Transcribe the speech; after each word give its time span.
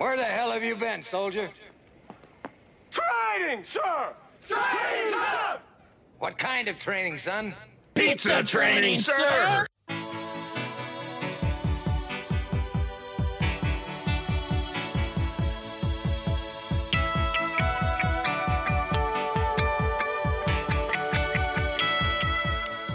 Where 0.00 0.16
the 0.16 0.24
hell 0.24 0.50
have 0.50 0.64
you 0.64 0.76
been, 0.76 1.02
soldier? 1.02 1.50
Training, 2.90 3.64
sir! 3.64 4.14
Training, 4.48 5.12
sir! 5.12 5.58
What 6.18 6.38
kind 6.38 6.68
of 6.68 6.78
training, 6.78 7.18
son? 7.18 7.54
Pizza 7.92 8.42
training, 8.42 9.00
sir! 9.00 9.66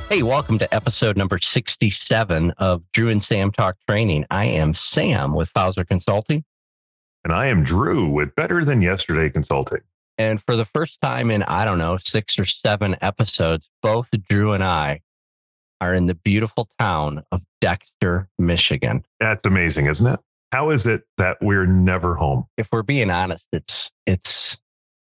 Hey, 0.10 0.24
welcome 0.24 0.58
to 0.58 0.74
episode 0.74 1.18
number 1.18 1.38
67 1.38 2.50
of 2.58 2.92
Drew 2.94 3.12
and 3.12 3.22
Sam 3.22 3.52
Talk 3.52 3.76
Training. 3.88 4.26
I 4.32 4.46
am 4.46 4.74
Sam 4.74 5.36
with 5.36 5.50
Fowler 5.50 5.84
Consulting. 5.84 6.44
And 7.26 7.34
I 7.34 7.48
am 7.48 7.64
Drew 7.64 8.08
with 8.08 8.36
Better 8.36 8.64
Than 8.64 8.84
Yesterday 8.84 9.32
Consulting. 9.32 9.82
And 10.20 10.40
for 10.40 10.56
the 10.56 10.64
first 10.64 11.02
time 11.02 11.32
in, 11.32 11.42
I 11.42 11.66
don't 11.66 11.80
know, 11.80 11.98
six 11.98 12.38
or 12.38 12.46
seven 12.46 12.96
episodes, 13.02 13.68
both 13.82 14.12
Drew 14.30 14.54
and 14.54 14.64
I 14.64 15.02
are 15.82 15.92
in 15.92 16.06
the 16.06 16.14
beautiful 16.14 16.68
town 16.78 17.24
of 17.32 17.42
Dexter, 17.62 18.30
Michigan. 18.38 19.04
That's 19.20 19.42
amazing, 19.44 19.88
isn't 19.88 20.06
it? 20.06 20.20
How 20.52 20.70
is 20.70 20.86
it 20.86 21.02
that 21.18 21.38
we're 21.42 21.66
never 21.66 22.14
home? 22.14 22.46
If 22.58 22.70
we're 22.72 22.84
being 22.84 23.10
honest, 23.10 23.48
it's 23.52 23.92
it's 24.06 24.60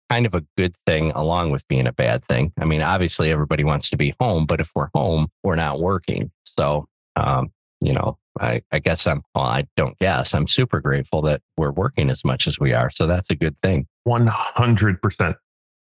kind 0.10 0.26
of 0.26 0.34
a 0.34 0.44
good 0.58 0.76
thing 0.88 1.12
along 1.12 1.52
with 1.52 1.68
being 1.68 1.86
a 1.86 1.94
bad 1.94 2.26
thing. 2.26 2.52
I 2.60 2.66
mean, 2.66 2.82
obviously 2.82 3.30
everybody 3.30 3.64
wants 3.64 3.92
to 3.92 3.98
be 3.98 4.16
home, 4.20 4.48
but 4.48 4.60
if 4.60 4.72
we're 4.74 4.90
home, 4.96 5.28
we're 5.44 5.56
not 5.56 5.80
working. 5.80 6.32
So, 6.58 6.88
um, 7.16 7.52
you 7.80 7.94
know, 7.94 8.18
I, 8.40 8.62
I 8.72 8.80
guess 8.80 9.08
I'm, 9.08 9.24
well, 9.34 9.46
I 9.46 9.68
don't 9.76 9.98
guess, 10.00 10.34
I'm 10.34 10.48
super 10.48 10.80
grateful 10.80 11.22
that 11.24 11.42
we're 11.58 11.72
working 11.72 12.10
as 12.10 12.24
much 12.24 12.48
as 12.48 12.60
we 12.60 12.74
are. 12.74 12.90
So 12.90 13.08
that's 13.08 13.30
a 13.30 13.36
good 13.36 13.56
thing. 13.62 13.88
100%. 14.08 15.36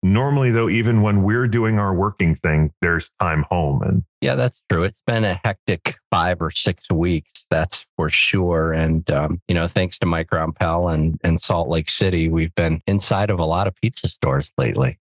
Normally, 0.03 0.51
though, 0.51 0.69
even 0.69 1.01
when 1.01 1.23
we're 1.23 1.47
doing 1.47 1.79
our 1.79 1.93
working 1.93 2.35
thing, 2.35 2.71
there's 2.81 3.09
time 3.19 3.43
home. 3.49 3.81
And 3.81 4.03
yeah, 4.21 4.35
that's 4.35 4.61
true. 4.69 4.83
It's 4.83 5.01
been 5.07 5.23
a 5.23 5.41
hectic 5.43 5.97
five 6.11 6.41
or 6.41 6.51
six 6.51 6.91
weeks, 6.91 7.45
that's 7.49 7.87
for 7.97 8.09
sure. 8.09 8.71
And, 8.71 9.09
um, 9.09 9.41
you 9.47 9.55
know, 9.55 9.67
thanks 9.67 9.97
to 9.99 10.05
Mike 10.05 10.29
Rompel 10.29 10.93
and, 10.93 11.19
and 11.23 11.41
Salt 11.41 11.69
Lake 11.69 11.89
City, 11.89 12.29
we've 12.29 12.53
been 12.53 12.83
inside 12.85 13.31
of 13.31 13.39
a 13.39 13.45
lot 13.45 13.65
of 13.65 13.75
pizza 13.75 14.07
stores 14.07 14.51
lately. 14.59 14.99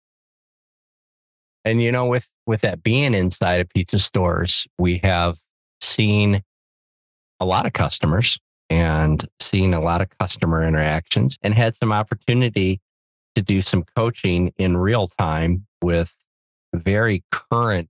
And, 1.64 1.82
you 1.82 1.94
know, 1.94 2.06
with, 2.06 2.30
with 2.46 2.62
that 2.62 2.84
being 2.84 3.14
inside 3.14 3.62
of 3.62 3.70
pizza 3.70 4.00
stores, 4.00 4.68
we 4.78 4.98
have 5.04 5.40
seen 5.80 6.44
a 7.40 7.46
lot 7.46 7.66
of 7.66 7.74
customers 7.74 8.40
and 8.70 9.28
seen 9.40 9.74
a 9.74 9.82
lot 9.82 10.02
of 10.02 10.10
customer 10.20 10.64
interactions 10.64 11.38
and 11.42 11.54
had 11.54 11.76
some 11.76 11.92
opportunity 11.92 12.80
to 13.36 13.42
do 13.42 13.62
some 13.62 13.84
coaching 13.96 14.54
in 14.58 14.78
real 14.78 15.08
time 15.08 15.66
with 15.82 16.16
very 16.74 17.24
current 17.32 17.90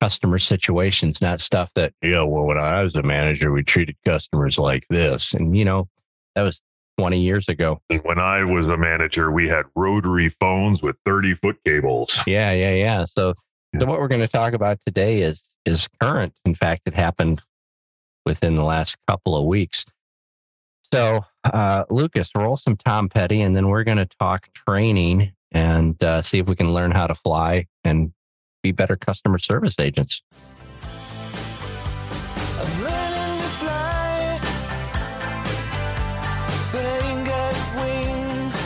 customer 0.00 0.38
situations, 0.38 1.20
not 1.20 1.40
stuff 1.40 1.72
that, 1.74 1.92
yeah, 2.02 2.22
well, 2.22 2.44
when 2.44 2.58
I 2.58 2.82
was 2.82 2.96
a 2.96 3.02
manager, 3.02 3.52
we 3.52 3.62
treated 3.62 3.96
customers 4.04 4.58
like 4.58 4.84
this. 4.90 5.34
And, 5.34 5.56
you 5.56 5.64
know, 5.64 5.88
that 6.34 6.42
was 6.42 6.60
20 6.98 7.20
years 7.20 7.48
ago. 7.48 7.80
when 8.02 8.18
I 8.18 8.44
was 8.44 8.66
a 8.66 8.76
manager, 8.76 9.30
we 9.30 9.48
had 9.48 9.64
rotary 9.76 10.28
phones 10.28 10.82
with 10.82 10.96
30 11.04 11.34
foot 11.34 11.56
cables. 11.64 12.20
Yeah, 12.26 12.52
yeah, 12.52 12.74
yeah. 12.74 13.04
So, 13.04 13.34
so 13.78 13.86
what 13.86 14.00
we're 14.00 14.08
going 14.08 14.20
to 14.20 14.28
talk 14.28 14.52
about 14.52 14.78
today 14.84 15.22
is 15.22 15.42
is 15.64 15.88
current. 16.00 16.34
In 16.44 16.54
fact, 16.54 16.82
it 16.86 16.94
happened 16.94 17.42
within 18.24 18.54
the 18.54 18.64
last 18.64 18.96
couple 19.08 19.36
of 19.36 19.44
weeks. 19.44 19.84
So, 20.92 21.24
uh, 21.44 21.84
Lucas, 21.88 22.30
roll 22.36 22.56
some 22.56 22.76
Tom 22.76 23.08
Petty, 23.08 23.40
and 23.40 23.56
then 23.56 23.68
we're 23.68 23.84
going 23.84 23.96
to 23.96 24.04
talk 24.04 24.52
training 24.52 25.32
and 25.50 26.02
uh, 26.04 26.20
see 26.20 26.38
if 26.38 26.48
we 26.48 26.54
can 26.54 26.72
learn 26.72 26.90
how 26.90 27.06
to 27.06 27.14
fly 27.14 27.66
and 27.84 28.12
be 28.62 28.72
better 28.72 28.96
customer 28.96 29.38
service 29.38 29.78
agents. 29.78 30.22
I'm 32.58 32.82
learning 32.82 33.40
to 33.40 33.48
fly, 33.58 34.38
but 36.72 36.80
I 36.80 37.08
ain't 37.08 37.26
got 37.26 37.54
wings. 37.76 38.56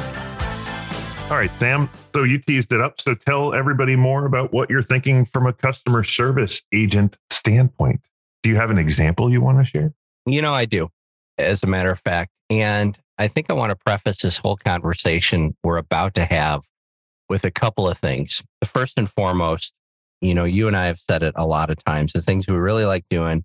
All 1.30 1.36
right, 1.36 1.50
Sam. 1.58 1.88
So 2.14 2.24
you 2.24 2.38
teased 2.38 2.72
it 2.72 2.80
up. 2.80 3.00
So 3.00 3.14
tell 3.14 3.54
everybody 3.54 3.94
more 3.94 4.26
about 4.26 4.52
what 4.52 4.68
you're 4.68 4.82
thinking 4.82 5.24
from 5.24 5.46
a 5.46 5.52
customer 5.52 6.02
service 6.02 6.62
agent 6.72 7.16
standpoint. 7.30 8.00
Do 8.46 8.50
you 8.50 8.58
have 8.58 8.70
an 8.70 8.78
example 8.78 9.28
you 9.28 9.40
want 9.40 9.58
to 9.58 9.64
share? 9.64 9.92
You 10.24 10.40
know, 10.40 10.54
I 10.54 10.66
do, 10.66 10.88
as 11.36 11.64
a 11.64 11.66
matter 11.66 11.90
of 11.90 11.98
fact. 11.98 12.30
And 12.48 12.96
I 13.18 13.26
think 13.26 13.50
I 13.50 13.54
want 13.54 13.70
to 13.70 13.74
preface 13.76 14.22
this 14.22 14.38
whole 14.38 14.56
conversation 14.56 15.56
we're 15.64 15.78
about 15.78 16.14
to 16.14 16.24
have 16.24 16.62
with 17.28 17.44
a 17.44 17.50
couple 17.50 17.88
of 17.88 17.98
things. 17.98 18.44
The 18.60 18.68
first 18.68 18.98
and 18.98 19.10
foremost, 19.10 19.72
you 20.20 20.32
know, 20.32 20.44
you 20.44 20.68
and 20.68 20.76
I 20.76 20.86
have 20.86 21.00
said 21.00 21.24
it 21.24 21.34
a 21.36 21.44
lot 21.44 21.70
of 21.70 21.82
times. 21.82 22.12
The 22.12 22.22
things 22.22 22.46
we 22.46 22.54
really 22.54 22.84
like 22.84 23.04
doing 23.10 23.42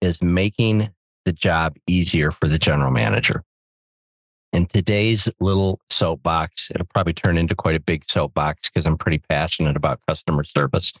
is 0.00 0.20
making 0.20 0.90
the 1.24 1.32
job 1.32 1.76
easier 1.86 2.32
for 2.32 2.48
the 2.48 2.58
general 2.58 2.90
manager. 2.90 3.44
In 4.52 4.66
today's 4.66 5.32
little 5.38 5.78
soapbox, 5.90 6.72
it'll 6.74 6.88
probably 6.92 7.12
turn 7.12 7.38
into 7.38 7.54
quite 7.54 7.76
a 7.76 7.80
big 7.80 8.02
soapbox 8.10 8.68
because 8.68 8.84
I'm 8.84 8.98
pretty 8.98 9.18
passionate 9.18 9.76
about 9.76 10.00
customer 10.08 10.42
service. 10.42 10.92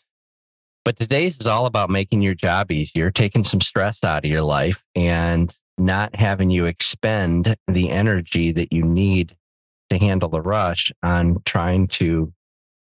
But 0.84 0.98
today's 0.98 1.40
is 1.40 1.46
all 1.46 1.64
about 1.64 1.88
making 1.88 2.20
your 2.20 2.34
job 2.34 2.70
easier, 2.70 3.10
taking 3.10 3.42
some 3.42 3.62
stress 3.62 4.04
out 4.04 4.24
of 4.24 4.30
your 4.30 4.42
life, 4.42 4.84
and 4.94 5.56
not 5.78 6.14
having 6.14 6.50
you 6.50 6.66
expend 6.66 7.56
the 7.66 7.90
energy 7.90 8.52
that 8.52 8.70
you 8.70 8.84
need 8.84 9.34
to 9.88 9.98
handle 9.98 10.28
the 10.28 10.42
rush 10.42 10.92
on 11.02 11.38
trying 11.46 11.88
to 11.88 12.32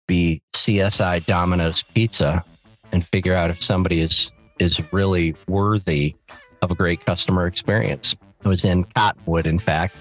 be 0.07 0.41
CSI 0.55 1.25
Domino's 1.25 1.81
Pizza 1.81 2.43
and 2.91 3.05
figure 3.07 3.33
out 3.33 3.49
if 3.49 3.61
somebody 3.61 4.01
is 4.01 4.31
is 4.59 4.81
really 4.91 5.35
worthy 5.47 6.15
of 6.61 6.69
a 6.69 6.75
great 6.75 7.05
customer 7.05 7.47
experience. 7.47 8.15
I 8.43 8.49
was 8.49 8.65
in 8.65 8.83
Cottonwood, 8.83 9.47
in 9.47 9.57
fact, 9.57 9.95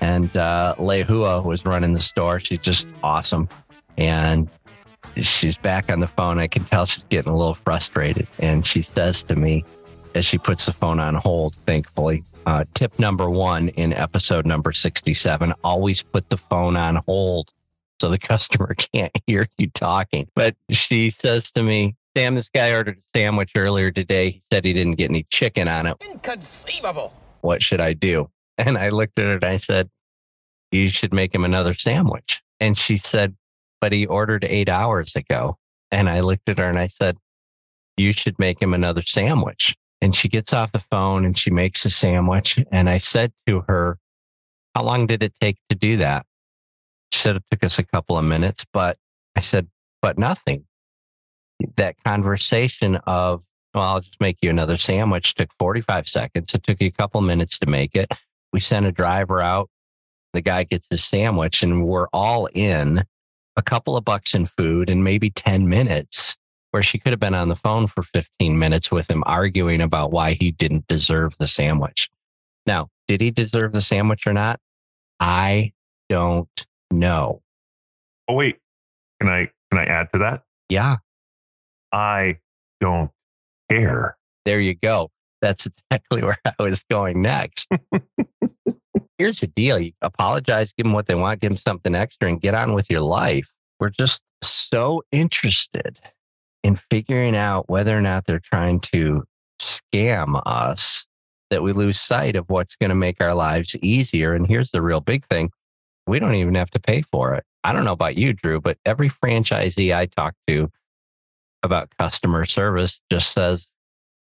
and 0.00 0.36
uh, 0.36 0.74
Lehua 0.78 1.42
was 1.44 1.64
running 1.64 1.92
the 1.92 2.00
store. 2.00 2.38
She's 2.38 2.60
just 2.60 2.88
awesome, 3.02 3.48
and 3.96 4.48
she's 5.16 5.56
back 5.56 5.90
on 5.90 6.00
the 6.00 6.06
phone. 6.06 6.38
I 6.38 6.46
can 6.46 6.64
tell 6.64 6.86
she's 6.86 7.04
getting 7.04 7.32
a 7.32 7.36
little 7.36 7.54
frustrated, 7.54 8.26
and 8.38 8.66
she 8.66 8.82
says 8.82 9.22
to 9.24 9.36
me 9.36 9.64
as 10.14 10.24
she 10.24 10.38
puts 10.38 10.66
the 10.66 10.72
phone 10.72 11.00
on 11.00 11.14
hold, 11.14 11.54
thankfully. 11.66 12.24
Uh, 12.44 12.64
tip 12.74 12.98
number 12.98 13.30
one 13.30 13.68
in 13.70 13.92
episode 13.92 14.46
number 14.46 14.72
67 14.72 15.54
always 15.62 16.02
put 16.02 16.28
the 16.28 16.36
phone 16.36 16.76
on 16.76 16.96
hold 17.06 17.52
so 18.00 18.08
the 18.08 18.18
customer 18.32 18.74
can't 18.74 19.12
hear 19.26 19.48
you 19.58 19.70
talking. 19.70 20.28
But 20.34 20.56
she 20.70 21.10
says 21.10 21.50
to 21.52 21.62
me, 21.62 21.96
Sam, 22.16 22.34
this 22.34 22.48
guy 22.48 22.74
ordered 22.74 22.98
a 22.98 23.18
sandwich 23.18 23.52
earlier 23.56 23.90
today. 23.90 24.30
He 24.30 24.42
said 24.50 24.64
he 24.64 24.72
didn't 24.72 24.96
get 24.96 25.10
any 25.10 25.22
chicken 25.24 25.68
on 25.68 25.86
it. 25.86 25.96
Inconceivable. 26.10 27.12
What 27.40 27.62
should 27.62 27.80
I 27.80 27.94
do? 27.94 28.28
And 28.58 28.76
I 28.76 28.90
looked 28.90 29.18
at 29.18 29.24
her 29.24 29.34
and 29.34 29.44
I 29.44 29.56
said, 29.56 29.88
You 30.70 30.88
should 30.88 31.14
make 31.14 31.34
him 31.34 31.44
another 31.44 31.74
sandwich. 31.74 32.42
And 32.60 32.76
she 32.76 32.98
said, 32.98 33.34
But 33.82 33.90
he 33.90 34.06
ordered 34.06 34.44
eight 34.44 34.68
hours 34.68 35.16
ago. 35.16 35.58
And 35.90 36.08
I 36.08 36.20
looked 36.20 36.48
at 36.48 36.58
her 36.58 36.68
and 36.68 36.78
I 36.78 36.86
said, 36.86 37.18
You 37.96 38.12
should 38.12 38.38
make 38.38 38.62
him 38.62 38.72
another 38.72 39.02
sandwich. 39.02 39.74
And 40.00 40.14
she 40.14 40.28
gets 40.28 40.52
off 40.52 40.70
the 40.70 40.78
phone 40.78 41.24
and 41.24 41.36
she 41.36 41.50
makes 41.50 41.84
a 41.84 41.90
sandwich. 41.90 42.60
And 42.70 42.88
I 42.88 42.98
said 42.98 43.32
to 43.48 43.62
her, 43.66 43.98
How 44.76 44.84
long 44.84 45.08
did 45.08 45.24
it 45.24 45.34
take 45.40 45.58
to 45.68 45.74
do 45.74 45.96
that? 45.96 46.26
She 47.10 47.18
said 47.18 47.34
it 47.34 47.42
took 47.50 47.64
us 47.64 47.80
a 47.80 47.82
couple 47.82 48.16
of 48.16 48.24
minutes, 48.24 48.64
but 48.72 48.98
I 49.36 49.40
said, 49.40 49.66
But 50.00 50.16
nothing. 50.16 50.64
That 51.76 51.96
conversation 52.04 52.96
of, 53.04 53.42
Well, 53.74 53.82
I'll 53.82 54.00
just 54.00 54.20
make 54.20 54.38
you 54.42 54.50
another 54.50 54.76
sandwich 54.76 55.34
took 55.34 55.50
45 55.58 56.06
seconds. 56.06 56.54
It 56.54 56.62
took 56.62 56.80
you 56.80 56.86
a 56.86 56.92
couple 56.92 57.18
of 57.18 57.26
minutes 57.26 57.58
to 57.58 57.66
make 57.66 57.96
it. 57.96 58.12
We 58.52 58.60
sent 58.60 58.86
a 58.86 58.92
driver 58.92 59.42
out. 59.42 59.70
The 60.34 60.40
guy 60.40 60.62
gets 60.62 60.86
his 60.88 61.04
sandwich, 61.04 61.64
and 61.64 61.84
we're 61.84 62.06
all 62.12 62.46
in 62.46 63.04
a 63.56 63.62
couple 63.62 63.96
of 63.96 64.04
bucks 64.04 64.34
in 64.34 64.46
food 64.46 64.88
and 64.90 65.04
maybe 65.04 65.30
10 65.30 65.68
minutes 65.68 66.36
where 66.70 66.82
she 66.82 66.98
could 66.98 67.12
have 67.12 67.20
been 67.20 67.34
on 67.34 67.48
the 67.48 67.56
phone 67.56 67.86
for 67.86 68.02
15 68.02 68.58
minutes 68.58 68.90
with 68.90 69.10
him 69.10 69.22
arguing 69.26 69.80
about 69.80 70.10
why 70.10 70.32
he 70.32 70.50
didn't 70.50 70.88
deserve 70.88 71.36
the 71.38 71.46
sandwich. 71.46 72.10
Now, 72.66 72.88
did 73.08 73.20
he 73.20 73.30
deserve 73.30 73.72
the 73.72 73.82
sandwich 73.82 74.26
or 74.26 74.32
not? 74.32 74.58
I 75.20 75.72
don't 76.08 76.48
know. 76.90 77.42
Oh 78.28 78.34
wait, 78.34 78.56
can 79.20 79.28
I 79.28 79.50
can 79.70 79.78
I 79.78 79.84
add 79.84 80.08
to 80.12 80.18
that? 80.20 80.44
Yeah, 80.68 80.96
I 81.92 82.38
don't 82.80 83.10
care. 83.70 84.16
there 84.44 84.60
you 84.60 84.74
go. 84.74 85.10
That's 85.42 85.66
exactly 85.90 86.22
where 86.22 86.38
I 86.46 86.62
was 86.62 86.84
going 86.84 87.20
next. 87.20 87.68
Here's 89.22 89.38
the 89.38 89.46
deal 89.46 89.78
you 89.78 89.92
apologize, 90.02 90.72
give 90.72 90.82
them 90.82 90.94
what 90.94 91.06
they 91.06 91.14
want, 91.14 91.40
give 91.40 91.50
them 91.50 91.56
something 91.56 91.94
extra, 91.94 92.28
and 92.28 92.40
get 92.40 92.56
on 92.56 92.72
with 92.72 92.90
your 92.90 93.02
life. 93.02 93.52
We're 93.78 93.90
just 93.90 94.20
so 94.42 95.04
interested 95.12 96.00
in 96.64 96.74
figuring 96.74 97.36
out 97.36 97.70
whether 97.70 97.96
or 97.96 98.00
not 98.00 98.26
they're 98.26 98.40
trying 98.40 98.80
to 98.80 99.22
scam 99.60 100.42
us 100.44 101.06
that 101.50 101.62
we 101.62 101.72
lose 101.72 102.00
sight 102.00 102.34
of 102.34 102.46
what's 102.48 102.74
going 102.74 102.88
to 102.88 102.96
make 102.96 103.20
our 103.20 103.32
lives 103.32 103.76
easier. 103.76 104.34
And 104.34 104.44
here's 104.44 104.72
the 104.72 104.82
real 104.82 104.98
big 104.98 105.24
thing 105.26 105.52
we 106.08 106.18
don't 106.18 106.34
even 106.34 106.56
have 106.56 106.70
to 106.70 106.80
pay 106.80 107.04
for 107.12 107.36
it. 107.36 107.44
I 107.62 107.72
don't 107.72 107.84
know 107.84 107.92
about 107.92 108.16
you, 108.16 108.32
Drew, 108.32 108.60
but 108.60 108.76
every 108.84 109.08
franchisee 109.08 109.96
I 109.96 110.06
talk 110.06 110.34
to 110.48 110.68
about 111.62 111.92
customer 111.96 112.44
service 112.44 113.00
just 113.08 113.30
says, 113.30 113.68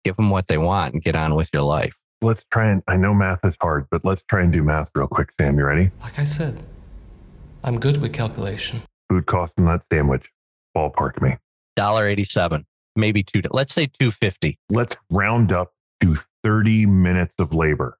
give 0.05 0.17
them 0.17 0.29
what 0.29 0.49
they 0.49 0.59
want 0.59 0.93
and 0.93 1.03
get 1.03 1.17
on 1.17 1.37
with 1.37 1.49
your 1.55 1.63
life. 1.63 1.97
Let's 2.22 2.43
try 2.50 2.70
and, 2.70 2.82
I 2.88 2.96
know 2.96 3.12
math 3.12 3.44
is 3.44 3.55
hard, 3.61 3.87
but 3.90 4.05
let's 4.05 4.22
try 4.28 4.43
and 4.43 4.52
do 4.52 4.62
math 4.62 4.90
real 4.94 5.06
quick, 5.06 5.31
Sam. 5.38 5.58
You 5.58 5.64
ready? 5.64 5.90
Like 6.00 6.19
I 6.19 6.25
said, 6.25 6.62
I'm 7.62 7.78
good 7.78 8.00
with 8.00 8.12
calculation. 8.12 8.82
Food 9.11 9.26
cost 9.26 9.52
in 9.58 9.66
that 9.66 9.82
sandwich. 9.93 10.31
Ballpark 10.76 11.20
me. 11.22 11.37
Dollar 11.76 12.08
eighty-seven, 12.08 12.66
maybe 12.96 13.22
two. 13.22 13.43
Let's 13.50 13.75
say 13.75 13.87
two 13.87 14.11
fifty. 14.11 14.58
Let's 14.70 14.96
round 15.11 15.52
up 15.52 15.72
to 16.00 16.16
30 16.43 16.87
minutes 16.87 17.34
of 17.38 17.52
labor. 17.52 17.99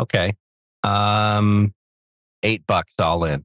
Okay, 0.00 0.34
um, 0.82 1.74
eight 2.42 2.66
bucks 2.66 2.92
all 2.98 3.24
in. 3.24 3.44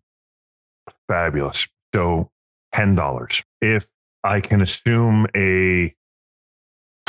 Fabulous. 1.08 1.68
So 1.94 2.30
$10. 2.76 3.44
If 3.62 3.88
I 4.24 4.42
can 4.42 4.62
assume 4.62 5.26
a 5.36 5.94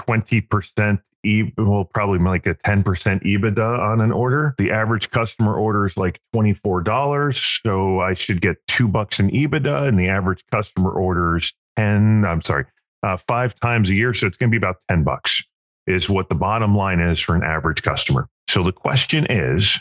20% 0.01 1.03
E, 1.25 1.53
well, 1.59 1.85
probably 1.85 2.19
like 2.19 2.47
a 2.47 2.55
10% 2.55 2.85
EBITDA 2.85 3.79
on 3.79 4.01
an 4.01 4.11
order. 4.11 4.55
The 4.59 4.71
average 4.71 5.11
customer 5.11 5.55
order 5.55 5.87
is 5.87 5.97
like 5.97 6.21
$24. 6.35 7.63
So 7.63 8.01
I 8.01 8.15
should 8.15 8.41
get 8.41 8.57
two 8.67 8.89
bucks 8.89 9.21
in 9.21 9.31
EBITDA 9.31 9.89
and 9.89 9.99
the 9.99 10.09
average 10.09 10.45
customer 10.51 10.91
orders 10.91 11.53
10, 11.77 12.25
I'm 12.25 12.43
sorry, 12.43 12.65
uh, 13.03 13.17
five 13.17 13.59
times 13.61 13.91
a 13.91 13.95
year. 13.95 14.15
So 14.15 14.27
it's 14.27 14.37
going 14.37 14.51
to 14.51 14.59
be 14.59 14.65
about 14.65 14.77
10 14.89 15.05
bucks 15.05 15.43
is 15.87 16.09
what 16.09 16.29
the 16.29 16.35
bottom 16.35 16.77
line 16.77 17.01
is 17.01 17.21
for 17.21 17.35
an 17.35 17.43
average 17.43 17.83
customer. 17.83 18.29
So 18.49 18.63
the 18.63 18.73
question 18.73 19.27
is, 19.29 19.75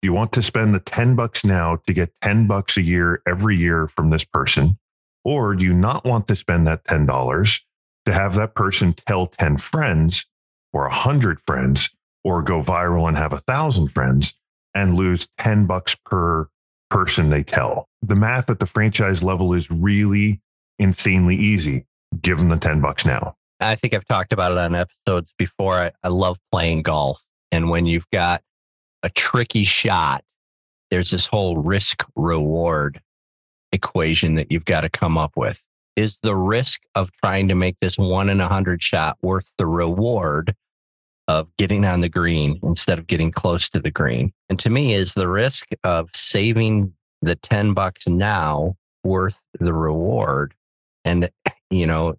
do 0.00 0.08
you 0.08 0.12
want 0.12 0.32
to 0.32 0.42
spend 0.42 0.74
the 0.74 0.80
10 0.80 1.14
bucks 1.14 1.44
now 1.44 1.76
to 1.86 1.92
get 1.92 2.12
10 2.22 2.46
bucks 2.46 2.76
a 2.76 2.82
year 2.82 3.22
every 3.26 3.56
year 3.56 3.86
from 3.86 4.10
this 4.10 4.24
person? 4.24 4.78
Or 5.24 5.54
do 5.54 5.64
you 5.64 5.74
not 5.74 6.04
want 6.04 6.26
to 6.28 6.36
spend 6.36 6.66
that 6.66 6.84
$10 6.84 7.60
to 8.06 8.12
have 8.12 8.34
that 8.34 8.54
person 8.54 8.94
tell 8.94 9.28
10 9.28 9.58
friends 9.58 10.26
or 10.72 10.82
100 10.82 11.40
friends 11.46 11.90
or 12.24 12.42
go 12.42 12.62
viral 12.62 13.08
and 13.08 13.16
have 13.16 13.32
a 13.32 13.40
thousand 13.40 13.88
friends 13.88 14.34
and 14.74 14.94
lose 14.94 15.28
10 15.38 15.66
bucks 15.66 15.94
per 15.94 16.48
person 16.90 17.30
they 17.30 17.42
tell? 17.42 17.88
The 18.02 18.16
math 18.16 18.50
at 18.50 18.58
the 18.58 18.66
franchise 18.66 19.22
level 19.22 19.52
is 19.52 19.70
really 19.70 20.40
insanely 20.78 21.36
easy. 21.36 21.86
Give 22.20 22.38
them 22.38 22.48
the 22.48 22.56
10 22.56 22.80
bucks 22.80 23.04
now. 23.04 23.36
I 23.60 23.76
think 23.76 23.94
I've 23.94 24.06
talked 24.06 24.32
about 24.32 24.52
it 24.52 24.58
on 24.58 24.74
episodes 24.74 25.32
before. 25.38 25.74
I, 25.74 25.92
I 26.02 26.08
love 26.08 26.38
playing 26.50 26.82
golf. 26.82 27.24
And 27.50 27.70
when 27.70 27.86
you've 27.86 28.08
got 28.12 28.42
a 29.02 29.10
tricky 29.10 29.64
shot, 29.64 30.24
there's 30.90 31.10
this 31.10 31.26
whole 31.26 31.56
risk 31.56 32.04
reward 32.16 33.00
equation 33.72 34.34
that 34.34 34.50
you've 34.50 34.64
got 34.64 34.82
to 34.82 34.88
come 34.88 35.16
up 35.16 35.32
with. 35.36 35.62
Is 35.96 36.18
the 36.22 36.34
risk 36.34 36.82
of 36.94 37.10
trying 37.12 37.48
to 37.48 37.54
make 37.54 37.76
this 37.80 37.98
one 37.98 38.30
in 38.30 38.40
a 38.40 38.48
hundred 38.48 38.82
shot 38.82 39.18
worth 39.22 39.50
the 39.58 39.66
reward 39.66 40.54
of 41.28 41.54
getting 41.56 41.84
on 41.84 42.00
the 42.00 42.08
green 42.08 42.58
instead 42.62 42.98
of 42.98 43.06
getting 43.06 43.30
close 43.30 43.68
to 43.70 43.80
the 43.80 43.90
green? 43.90 44.32
And 44.48 44.58
to 44.60 44.70
me, 44.70 44.94
is 44.94 45.14
the 45.14 45.28
risk 45.28 45.68
of 45.84 46.10
saving 46.14 46.94
the 47.20 47.36
10 47.36 47.74
bucks 47.74 48.08
now 48.08 48.76
worth 49.04 49.42
the 49.60 49.74
reward? 49.74 50.54
And, 51.04 51.30
you 51.70 51.86
know, 51.86 52.14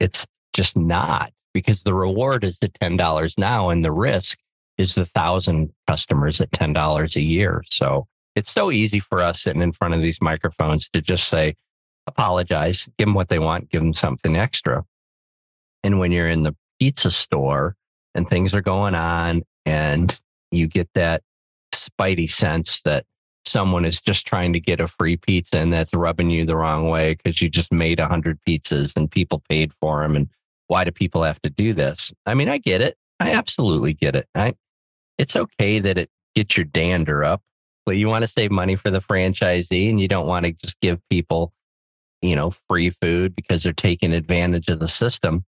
it's 0.00 0.26
just 0.54 0.76
not 0.76 1.32
because 1.52 1.82
the 1.82 1.94
reward 1.94 2.42
is 2.44 2.58
the 2.58 2.68
$10 2.68 3.38
now 3.38 3.70
and 3.70 3.84
the 3.84 3.92
risk 3.92 4.38
is 4.78 4.94
the 4.94 5.06
thousand 5.06 5.72
customers 5.86 6.40
at 6.40 6.50
$10 6.50 7.16
a 7.16 7.22
year. 7.22 7.62
So 7.70 8.06
it's 8.34 8.52
so 8.52 8.70
easy 8.70 8.98
for 8.98 9.20
us 9.20 9.40
sitting 9.40 9.62
in 9.62 9.72
front 9.72 9.94
of 9.94 10.00
these 10.00 10.20
microphones 10.20 10.88
to 10.90 11.00
just 11.00 11.28
say, 11.28 11.54
apologize, 12.06 12.88
give 12.98 13.06
them 13.06 13.14
what 13.14 13.28
they 13.28 13.38
want, 13.38 13.70
give 13.70 13.82
them 13.82 13.92
something 13.92 14.36
extra. 14.36 14.84
And 15.82 15.98
when 15.98 16.12
you're 16.12 16.28
in 16.28 16.42
the 16.42 16.56
pizza 16.78 17.10
store 17.10 17.76
and 18.14 18.28
things 18.28 18.54
are 18.54 18.62
going 18.62 18.94
on 18.94 19.42
and 19.66 20.18
you 20.50 20.66
get 20.66 20.88
that 20.94 21.22
spidey 21.72 22.30
sense 22.30 22.80
that 22.82 23.04
someone 23.44 23.84
is 23.84 24.00
just 24.00 24.26
trying 24.26 24.52
to 24.52 24.60
get 24.60 24.80
a 24.80 24.88
free 24.88 25.16
pizza 25.16 25.58
and 25.58 25.72
that's 25.72 25.94
rubbing 25.94 26.30
you 26.30 26.44
the 26.44 26.56
wrong 26.56 26.88
way 26.88 27.14
because 27.14 27.42
you 27.42 27.48
just 27.48 27.72
made 27.72 28.00
a 28.00 28.08
hundred 28.08 28.38
pizzas 28.48 28.96
and 28.96 29.10
people 29.10 29.42
paid 29.48 29.72
for 29.80 30.02
them. 30.02 30.16
And 30.16 30.28
why 30.66 30.84
do 30.84 30.90
people 30.90 31.22
have 31.22 31.40
to 31.42 31.50
do 31.50 31.72
this? 31.72 32.12
I 32.26 32.34
mean, 32.34 32.48
I 32.48 32.58
get 32.58 32.80
it. 32.80 32.96
I 33.20 33.32
absolutely 33.32 33.92
get 33.92 34.16
it. 34.16 34.26
I, 34.34 34.54
it's 35.18 35.36
okay 35.36 35.78
that 35.78 35.98
it 35.98 36.10
gets 36.34 36.56
your 36.56 36.64
dander 36.64 37.24
up. 37.24 37.42
But 37.86 37.96
you 37.96 38.08
want 38.08 38.22
to 38.22 38.28
save 38.28 38.50
money 38.50 38.76
for 38.76 38.90
the 38.90 39.00
franchisee 39.00 39.90
and 39.90 40.00
you 40.00 40.08
don't 40.08 40.26
want 40.26 40.46
to 40.46 40.52
just 40.52 40.80
give 40.80 40.98
people, 41.10 41.52
you 42.24 42.34
know, 42.34 42.50
free 42.68 42.90
food 42.90 43.36
because 43.36 43.62
they're 43.62 43.72
taking 43.72 44.12
advantage 44.12 44.68
of 44.68 44.80
the 44.80 44.88
system. 44.88 45.44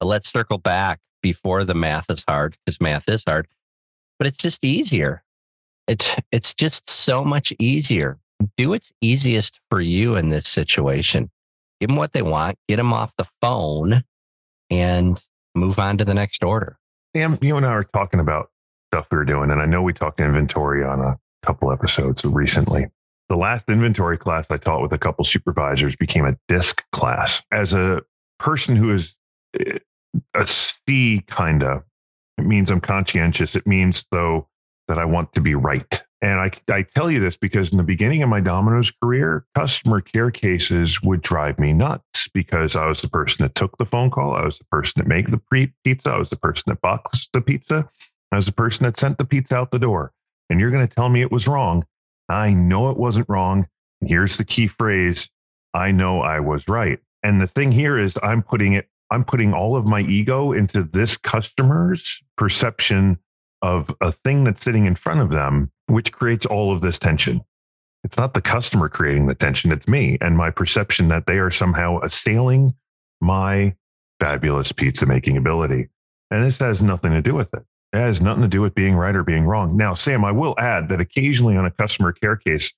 But 0.00 0.06
let's 0.06 0.30
circle 0.30 0.58
back 0.58 1.00
before 1.22 1.64
the 1.64 1.74
math 1.74 2.10
is 2.10 2.24
hard 2.26 2.56
because 2.64 2.80
math 2.80 3.08
is 3.08 3.24
hard, 3.26 3.48
but 4.18 4.26
it's 4.26 4.38
just 4.38 4.64
easier. 4.64 5.22
It's 5.86 6.16
it's 6.32 6.54
just 6.54 6.88
so 6.88 7.24
much 7.24 7.52
easier. 7.58 8.18
Do 8.56 8.70
what's 8.70 8.92
easiest 9.00 9.60
for 9.68 9.80
you 9.80 10.14
in 10.16 10.28
this 10.28 10.48
situation. 10.48 11.30
Give 11.80 11.88
them 11.88 11.96
what 11.96 12.12
they 12.12 12.22
want, 12.22 12.56
get 12.68 12.76
them 12.76 12.92
off 12.92 13.14
the 13.16 13.28
phone, 13.40 14.04
and 14.70 15.22
move 15.54 15.78
on 15.78 15.98
to 15.98 16.04
the 16.04 16.14
next 16.14 16.44
order. 16.44 16.78
Sam, 17.16 17.38
you 17.40 17.56
and 17.56 17.66
I 17.66 17.74
were 17.74 17.84
talking 17.84 18.20
about 18.20 18.50
stuff 18.92 19.06
we 19.10 19.18
were 19.18 19.24
doing, 19.24 19.50
and 19.50 19.60
I 19.60 19.66
know 19.66 19.82
we 19.82 19.92
talked 19.92 20.20
inventory 20.20 20.84
on 20.84 21.00
a 21.00 21.18
couple 21.44 21.72
episodes 21.72 22.24
recently. 22.24 22.86
The 23.28 23.36
last 23.36 23.64
inventory 23.68 24.16
class 24.16 24.46
I 24.50 24.56
taught 24.56 24.82
with 24.82 24.92
a 24.92 24.98
couple 24.98 25.24
supervisors 25.24 25.96
became 25.96 26.24
a 26.24 26.36
disc 26.48 26.82
class. 26.92 27.42
As 27.52 27.74
a 27.74 28.02
person 28.38 28.74
who 28.74 28.92
is 28.92 29.14
eh, 29.58 29.78
a 30.34 30.46
C 30.46 31.22
kind 31.26 31.62
of, 31.62 31.82
it 32.38 32.46
means 32.46 32.70
I'm 32.70 32.80
conscientious. 32.80 33.54
It 33.54 33.66
means 33.66 34.06
though 34.10 34.48
that 34.88 34.98
I 34.98 35.04
want 35.04 35.32
to 35.34 35.40
be 35.40 35.54
right. 35.54 36.02
And 36.20 36.40
I, 36.40 36.50
I 36.72 36.82
tell 36.82 37.10
you 37.10 37.20
this 37.20 37.36
because 37.36 37.70
in 37.70 37.78
the 37.78 37.84
beginning 37.84 38.22
of 38.22 38.28
my 38.28 38.40
Domino's 38.40 38.90
career, 38.90 39.44
customer 39.54 40.00
care 40.00 40.30
cases 40.30 41.00
would 41.02 41.22
drive 41.22 41.58
me 41.58 41.72
nuts 41.72 42.28
because 42.34 42.74
I 42.74 42.86
was 42.86 43.02
the 43.02 43.08
person 43.08 43.44
that 43.44 43.54
took 43.54 43.76
the 43.78 43.84
phone 43.84 44.10
call. 44.10 44.34
I 44.34 44.44
was 44.44 44.58
the 44.58 44.64
person 44.64 44.94
that 44.96 45.06
made 45.06 45.30
the 45.30 45.70
pizza. 45.84 46.10
I 46.10 46.18
was 46.18 46.30
the 46.30 46.36
person 46.36 46.64
that 46.68 46.80
boxed 46.80 47.30
the 47.32 47.40
pizza. 47.40 47.88
I 48.32 48.36
was 48.36 48.46
the 48.46 48.52
person 48.52 48.84
that 48.84 48.98
sent 48.98 49.18
the 49.18 49.24
pizza 49.24 49.56
out 49.56 49.70
the 49.70 49.78
door. 49.78 50.12
And 50.50 50.58
you're 50.58 50.70
going 50.70 50.86
to 50.86 50.92
tell 50.92 51.08
me 51.08 51.22
it 51.22 51.30
was 51.30 51.46
wrong. 51.46 51.84
I 52.28 52.54
know 52.54 52.90
it 52.90 52.96
wasn't 52.96 53.28
wrong. 53.28 53.66
Here's 54.00 54.36
the 54.36 54.44
key 54.44 54.68
phrase 54.68 55.28
I 55.74 55.92
know 55.92 56.20
I 56.20 56.40
was 56.40 56.68
right. 56.68 56.98
And 57.22 57.40
the 57.40 57.46
thing 57.46 57.72
here 57.72 57.98
is, 57.98 58.18
I'm 58.22 58.42
putting 58.42 58.74
it, 58.74 58.88
I'm 59.10 59.24
putting 59.24 59.52
all 59.52 59.76
of 59.76 59.86
my 59.86 60.00
ego 60.00 60.52
into 60.52 60.82
this 60.82 61.16
customer's 61.16 62.22
perception 62.36 63.18
of 63.62 63.94
a 64.00 64.12
thing 64.12 64.44
that's 64.44 64.62
sitting 64.62 64.86
in 64.86 64.94
front 64.94 65.20
of 65.20 65.30
them, 65.30 65.70
which 65.86 66.12
creates 66.12 66.46
all 66.46 66.72
of 66.72 66.80
this 66.80 66.98
tension. 66.98 67.42
It's 68.04 68.16
not 68.16 68.34
the 68.34 68.40
customer 68.40 68.88
creating 68.88 69.26
the 69.26 69.34
tension, 69.34 69.72
it's 69.72 69.88
me 69.88 70.18
and 70.20 70.36
my 70.36 70.50
perception 70.50 71.08
that 71.08 71.26
they 71.26 71.38
are 71.38 71.50
somehow 71.50 71.98
assailing 72.00 72.74
my 73.20 73.74
fabulous 74.20 74.70
pizza 74.72 75.06
making 75.06 75.36
ability. 75.36 75.88
And 76.30 76.44
this 76.44 76.58
has 76.58 76.82
nothing 76.82 77.12
to 77.12 77.22
do 77.22 77.34
with 77.34 77.52
it. 77.54 77.64
It 77.92 77.98
has 77.98 78.20
nothing 78.20 78.42
to 78.42 78.48
do 78.48 78.60
with 78.60 78.74
being 78.74 78.96
right 78.96 79.16
or 79.16 79.24
being 79.24 79.44
wrong. 79.44 79.76
Now, 79.76 79.94
Sam, 79.94 80.24
I 80.24 80.32
will 80.32 80.54
add 80.58 80.88
that 80.90 81.00
occasionally 81.00 81.56
on 81.56 81.64
a 81.64 81.70
customer 81.70 82.12
care 82.12 82.36
case, 82.36 82.72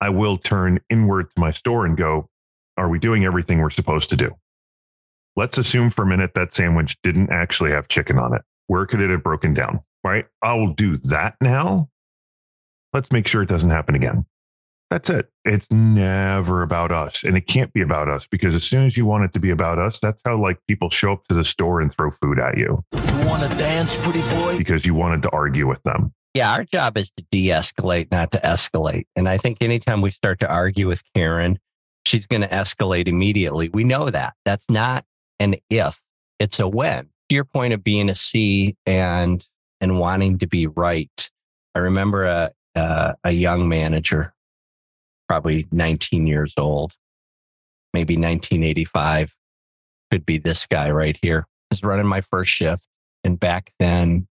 I 0.00 0.10
will 0.10 0.38
turn 0.38 0.80
inward 0.88 1.34
to 1.34 1.40
my 1.40 1.50
store 1.50 1.84
and 1.84 1.96
go, 1.96 2.28
Are 2.76 2.88
we 2.88 2.98
doing 2.98 3.24
everything 3.24 3.60
we're 3.60 3.70
supposed 3.70 4.10
to 4.10 4.16
do? 4.16 4.36
Let's 5.34 5.58
assume 5.58 5.90
for 5.90 6.02
a 6.02 6.06
minute 6.06 6.34
that 6.34 6.54
sandwich 6.54 6.96
didn't 7.02 7.30
actually 7.30 7.72
have 7.72 7.88
chicken 7.88 8.18
on 8.18 8.34
it. 8.34 8.42
Where 8.68 8.86
could 8.86 9.00
it 9.00 9.10
have 9.10 9.22
broken 9.22 9.52
down? 9.52 9.80
Right? 10.04 10.26
I 10.42 10.54
will 10.54 10.72
do 10.72 10.96
that 10.98 11.36
now. 11.40 11.88
Let's 12.92 13.10
make 13.10 13.26
sure 13.26 13.42
it 13.42 13.48
doesn't 13.48 13.70
happen 13.70 13.94
again. 13.94 14.24
That's 14.90 15.10
it. 15.10 15.28
It's 15.44 15.68
never 15.70 16.62
about 16.62 16.92
us. 16.92 17.24
And 17.24 17.36
it 17.36 17.48
can't 17.48 17.72
be 17.72 17.80
about 17.80 18.08
us 18.08 18.26
because 18.26 18.54
as 18.54 18.62
soon 18.62 18.86
as 18.86 18.96
you 18.96 19.04
want 19.04 19.24
it 19.24 19.32
to 19.32 19.40
be 19.40 19.50
about 19.50 19.78
us, 19.78 19.98
that's 19.98 20.22
how 20.24 20.36
like 20.40 20.58
people 20.68 20.90
show 20.90 21.12
up 21.12 21.26
to 21.28 21.34
the 21.34 21.42
store 21.44 21.80
and 21.80 21.92
throw 21.92 22.10
food 22.10 22.38
at 22.38 22.56
you 22.56 22.78
You 22.92 23.26
want 23.26 23.42
to 23.50 23.58
dance, 23.58 23.96
pretty 23.98 24.22
boy? 24.36 24.56
because 24.56 24.86
you 24.86 24.94
wanted 24.94 25.22
to 25.22 25.30
argue 25.30 25.66
with 25.66 25.82
them. 25.82 26.12
Yeah, 26.34 26.52
our 26.52 26.64
job 26.64 26.96
is 26.98 27.10
to 27.16 27.24
de 27.30 27.48
escalate, 27.48 28.12
not 28.12 28.30
to 28.32 28.38
escalate. 28.40 29.06
And 29.16 29.28
I 29.28 29.38
think 29.38 29.58
anytime 29.60 30.02
we 30.02 30.10
start 30.10 30.38
to 30.40 30.48
argue 30.48 30.86
with 30.86 31.02
Karen, 31.14 31.58
she's 32.04 32.26
going 32.26 32.42
to 32.42 32.48
escalate 32.48 33.08
immediately. 33.08 33.68
We 33.70 33.84
know 33.84 34.10
that. 34.10 34.34
That's 34.44 34.68
not 34.70 35.04
an 35.40 35.56
if, 35.70 36.00
it's 36.38 36.60
a 36.60 36.68
when. 36.68 37.08
To 37.30 37.34
your 37.34 37.44
point 37.44 37.72
of 37.72 37.82
being 37.82 38.08
a 38.08 38.14
C 38.14 38.76
and 38.86 39.44
and 39.80 39.98
wanting 39.98 40.38
to 40.38 40.46
be 40.46 40.68
right. 40.68 41.30
I 41.74 41.80
remember 41.80 42.24
a 42.24 42.52
a, 42.76 43.14
a 43.24 43.30
young 43.32 43.68
manager, 43.68 44.34
probably 45.28 45.66
19 45.72 46.26
years 46.26 46.54
old, 46.58 46.92
maybe 47.92 48.14
1985, 48.14 49.34
could 50.10 50.26
be 50.26 50.38
this 50.38 50.66
guy 50.66 50.90
right 50.90 51.18
here. 51.20 51.46
I 51.48 51.74
was 51.74 51.82
running 51.82 52.06
my 52.06 52.20
first 52.20 52.50
shift 52.50 52.84
And 53.24 53.40
back 53.40 53.72
then, 53.78 54.28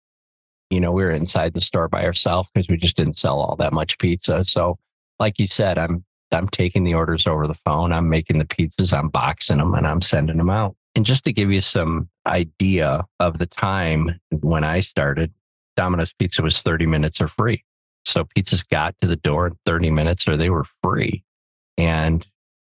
you 0.69 0.79
know, 0.79 0.91
we 0.91 1.03
were 1.03 1.12
inside 1.12 1.53
the 1.53 1.62
store 1.62 1.88
by 1.88 2.03
ourselves 2.05 2.50
because 2.53 2.69
we 2.69 2.77
just 2.77 2.98
didn't 2.98 3.17
sell 3.17 3.39
all 3.39 3.55
that 3.57 3.74
much 3.74 3.98
pizza. 3.98 4.43
So, 4.43 4.77
like 5.19 5.39
you 5.39 5.48
said, 5.48 5.77
I'm 5.77 6.03
I'm 6.31 6.48
taking 6.48 6.83
the 6.83 6.93
orders 6.93 7.27
over 7.27 7.45
the 7.45 7.53
phone. 7.53 7.91
I'm 7.91 8.10
making 8.10 8.39
the 8.39 8.45
pizzas, 8.45 8.98
I'm 8.98 9.10
boxing 9.10 9.57
them, 9.57 9.74
and 9.74 9.86
I'm 9.86 10.01
sending 10.01 10.38
them 10.38 10.50
out. 10.50 10.75
And 10.95 11.05
just 11.05 11.25
to 11.25 11.33
give 11.33 11.51
you 11.51 11.60
some 11.60 12.10
idea 12.25 13.05
of 13.19 13.38
the 13.38 13.45
time 13.45 14.19
when 14.29 14.63
I 14.63 14.79
started, 14.79 15.33
Domino's 15.75 16.13
Pizza 16.13 16.41
was 16.41 16.62
30 16.62 16.86
minutes 16.86 17.21
or 17.21 17.27
free. 17.27 17.63
So 18.05 18.25
pizzas 18.25 18.67
got 18.67 18.96
to 19.01 19.08
the 19.08 19.15
door 19.15 19.48
in 19.48 19.58
30 19.65 19.91
minutes 19.91 20.27
or 20.27 20.38
they 20.38 20.50
were 20.50 20.65
free. 20.84 21.24
And 21.77 22.25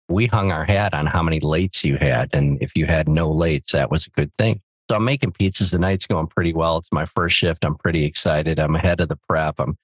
we 0.09 0.27
hung 0.27 0.53
our 0.53 0.65
hat 0.65 0.95
on 0.95 1.07
how 1.07 1.23
many 1.23 1.41
lates 1.41 1.85
you 1.85 1.97
had. 1.97 2.31
And 2.33 2.61
if 2.63 2.75
you 2.75 2.87
had 2.87 3.09
no 3.09 3.31
lates, 3.31 3.73
that 3.73 3.91
was 3.91 4.07
a 4.07 4.11
good 4.11 4.33
thing. 4.39 4.61
So 4.91 4.97
I'm 4.97 5.05
making 5.05 5.33
pizzas. 5.33 5.71
The 5.71 5.79
night's 5.79 6.07
going 6.07 6.29
pretty 6.29 6.55
well. 6.55 6.79
It's 6.79 6.93
my 6.93 7.05
first 7.05 7.37
shift. 7.37 7.65
I'm 7.65 7.77
pretty 7.77 8.05
excited. 8.05 8.59
I'm 8.59 8.75
ahead 8.75 9.01
of 9.01 9.09
the 9.09 9.19
prep. 9.29 9.57
I'm 9.59 9.77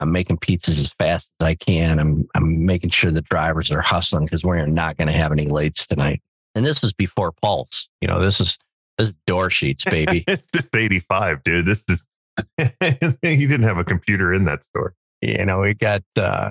I'm 0.00 0.12
making 0.12 0.38
pizzas 0.38 0.78
as 0.78 0.92
fast 0.92 1.30
as 1.40 1.46
I 1.46 1.54
can. 1.54 1.98
I'm 1.98 2.28
I'm 2.34 2.64
making 2.64 2.90
sure 2.90 3.10
the 3.10 3.22
drivers 3.22 3.70
are 3.70 3.82
hustling 3.82 4.24
because 4.24 4.44
we're 4.44 4.64
not 4.66 4.96
going 4.96 5.08
to 5.08 5.14
have 5.14 5.32
any 5.32 5.46
lates 5.46 5.86
tonight. 5.86 6.22
And 6.54 6.64
this 6.64 6.82
is 6.82 6.92
before 6.92 7.32
Pulse. 7.32 7.88
You 8.00 8.08
know, 8.08 8.20
this 8.20 8.40
is 8.40 8.58
this 8.96 9.08
is 9.08 9.14
door 9.26 9.50
sheets, 9.50 9.84
baby. 9.84 10.24
it's 10.28 10.46
just 10.54 10.74
85, 10.74 11.44
dude. 11.44 11.66
This 11.66 11.84
is, 11.88 12.04
you 12.58 13.48
didn't 13.48 13.62
have 13.62 13.78
a 13.78 13.84
computer 13.84 14.32
in 14.32 14.44
that 14.44 14.62
store. 14.64 14.94
you 15.20 15.44
know, 15.44 15.60
we 15.60 15.74
got 15.74 16.02
uh 16.18 16.50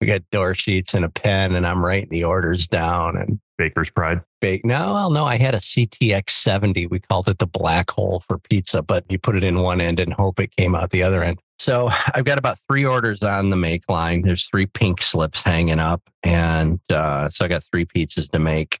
we 0.00 0.06
got 0.06 0.22
door 0.30 0.54
sheets 0.54 0.94
and 0.94 1.04
a 1.04 1.08
pen, 1.08 1.54
and 1.54 1.66
I'm 1.66 1.84
writing 1.84 2.10
the 2.10 2.24
orders 2.24 2.68
down 2.68 3.16
and 3.16 3.40
Baker's 3.56 3.90
Pride. 3.90 4.20
bake. 4.40 4.64
No, 4.64 4.92
well, 4.92 5.10
no, 5.10 5.24
I 5.24 5.38
had 5.38 5.54
a 5.54 5.58
CTX 5.58 6.30
70. 6.30 6.86
We 6.86 7.00
called 7.00 7.28
it 7.28 7.38
the 7.38 7.46
black 7.46 7.90
hole 7.90 8.22
for 8.28 8.38
pizza, 8.38 8.82
but 8.82 9.04
you 9.08 9.18
put 9.18 9.36
it 9.36 9.44
in 9.44 9.60
one 9.60 9.80
end 9.80 9.98
and 9.98 10.12
hope 10.12 10.40
it 10.40 10.54
came 10.54 10.74
out 10.74 10.90
the 10.90 11.02
other 11.02 11.22
end. 11.22 11.40
So 11.58 11.88
I've 12.14 12.24
got 12.24 12.38
about 12.38 12.58
three 12.68 12.84
orders 12.84 13.22
on 13.22 13.50
the 13.50 13.56
make 13.56 13.88
line. 13.88 14.22
There's 14.22 14.46
three 14.46 14.66
pink 14.66 15.00
slips 15.00 15.42
hanging 15.42 15.80
up. 15.80 16.02
And 16.22 16.80
uh, 16.92 17.30
so 17.30 17.44
I 17.44 17.48
got 17.48 17.64
three 17.64 17.86
pizzas 17.86 18.30
to 18.30 18.38
make. 18.38 18.80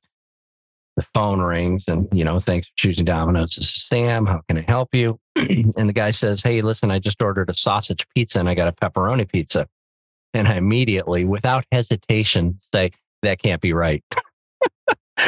The 0.96 1.02
phone 1.12 1.40
rings 1.40 1.84
and, 1.88 2.08
you 2.10 2.24
know, 2.24 2.38
thanks 2.38 2.68
for 2.68 2.74
choosing 2.76 3.04
Domino's. 3.04 3.56
This 3.56 3.66
is 3.66 3.86
Sam. 3.86 4.24
How 4.24 4.40
can 4.48 4.56
I 4.56 4.62
help 4.62 4.94
you? 4.94 5.20
and 5.36 5.88
the 5.88 5.92
guy 5.92 6.10
says, 6.10 6.42
Hey, 6.42 6.62
listen, 6.62 6.90
I 6.90 6.98
just 6.98 7.20
ordered 7.20 7.50
a 7.50 7.54
sausage 7.54 8.06
pizza 8.14 8.40
and 8.40 8.48
I 8.48 8.54
got 8.54 8.68
a 8.68 8.72
pepperoni 8.72 9.30
pizza. 9.30 9.68
And 10.32 10.48
I 10.48 10.54
immediately, 10.54 11.24
without 11.24 11.64
hesitation, 11.70 12.60
say, 12.72 12.92
That 13.22 13.42
can't 13.42 13.60
be 13.60 13.72
right. 13.72 14.02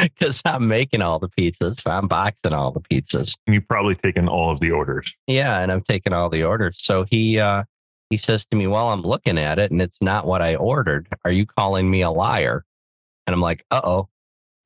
Because 0.03 0.41
I'm 0.45 0.67
making 0.67 1.01
all 1.01 1.17
the 1.19 1.29
pizzas, 1.29 1.89
I'm 1.89 2.07
boxing 2.07 2.53
all 2.53 2.71
the 2.71 2.79
pizzas. 2.79 3.35
You've 3.47 3.67
probably 3.67 3.95
taken 3.95 4.27
all 4.27 4.51
of 4.51 4.59
the 4.59 4.71
orders. 4.71 5.15
Yeah, 5.25 5.59
and 5.59 5.71
I'm 5.71 5.81
taking 5.81 6.13
all 6.13 6.29
the 6.29 6.43
orders. 6.43 6.77
So 6.79 7.05
he 7.09 7.39
uh 7.39 7.63
he 8.11 8.17
says 8.17 8.45
to 8.47 8.57
me, 8.57 8.67
"Well, 8.67 8.91
I'm 8.91 9.01
looking 9.01 9.37
at 9.39 9.57
it 9.57 9.71
and 9.71 9.81
it's 9.81 9.97
not 9.99 10.25
what 10.25 10.41
I 10.41 10.55
ordered. 10.55 11.07
Are 11.25 11.31
you 11.31 11.45
calling 11.45 11.89
me 11.89 12.01
a 12.01 12.11
liar?" 12.11 12.63
And 13.25 13.33
I'm 13.33 13.41
like, 13.41 13.65
"Uh-oh." 13.71 14.09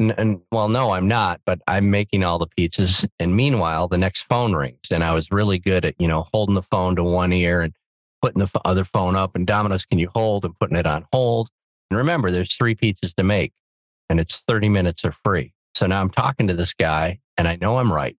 And, 0.03 0.19
and 0.19 0.41
well, 0.51 0.67
no, 0.67 0.91
I'm 0.91 1.07
not, 1.07 1.39
but 1.45 1.61
I'm 1.65 1.89
making 1.89 2.25
all 2.25 2.37
the 2.37 2.47
pizzas. 2.47 3.07
And 3.19 3.35
meanwhile, 3.35 3.87
the 3.87 3.97
next 3.97 4.23
phone 4.23 4.53
rings, 4.53 4.91
and 4.91 5.01
I 5.01 5.13
was 5.13 5.31
really 5.31 5.59
good 5.59 5.85
at 5.85 5.95
you 5.97 6.09
know 6.09 6.27
holding 6.33 6.55
the 6.55 6.61
phone 6.61 6.97
to 6.97 7.03
one 7.03 7.31
ear 7.31 7.61
and 7.61 7.73
putting 8.21 8.39
the 8.39 8.49
other 8.65 8.83
phone 8.83 9.15
up. 9.15 9.35
And 9.35 9.47
Domino's, 9.47 9.85
can 9.85 9.99
you 9.99 10.09
hold? 10.13 10.43
And 10.43 10.57
putting 10.59 10.75
it 10.75 10.85
on 10.85 11.05
hold. 11.13 11.49
And 11.89 11.97
remember, 11.97 12.31
there's 12.31 12.55
three 12.55 12.75
pizzas 12.75 13.13
to 13.15 13.23
make, 13.23 13.53
and 14.09 14.19
it's 14.19 14.39
30 14.39 14.67
minutes 14.67 15.05
or 15.05 15.13
free. 15.23 15.53
So 15.73 15.87
now 15.87 16.01
I'm 16.01 16.09
talking 16.09 16.47
to 16.47 16.53
this 16.53 16.73
guy, 16.73 17.19
and 17.37 17.47
I 17.47 17.55
know 17.55 17.77
I'm 17.77 17.91
right. 17.91 18.17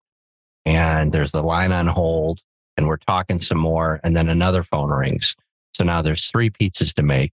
And 0.64 1.12
there's 1.12 1.32
the 1.32 1.42
line 1.42 1.72
on 1.72 1.86
hold, 1.86 2.40
and 2.78 2.86
we're 2.86 2.96
talking 2.96 3.38
some 3.38 3.58
more, 3.58 4.00
and 4.02 4.16
then 4.16 4.30
another 4.30 4.62
phone 4.62 4.90
rings. 4.90 5.36
So 5.74 5.84
now 5.84 6.00
there's 6.00 6.30
three 6.30 6.48
pizzas 6.48 6.94
to 6.94 7.02
make. 7.02 7.32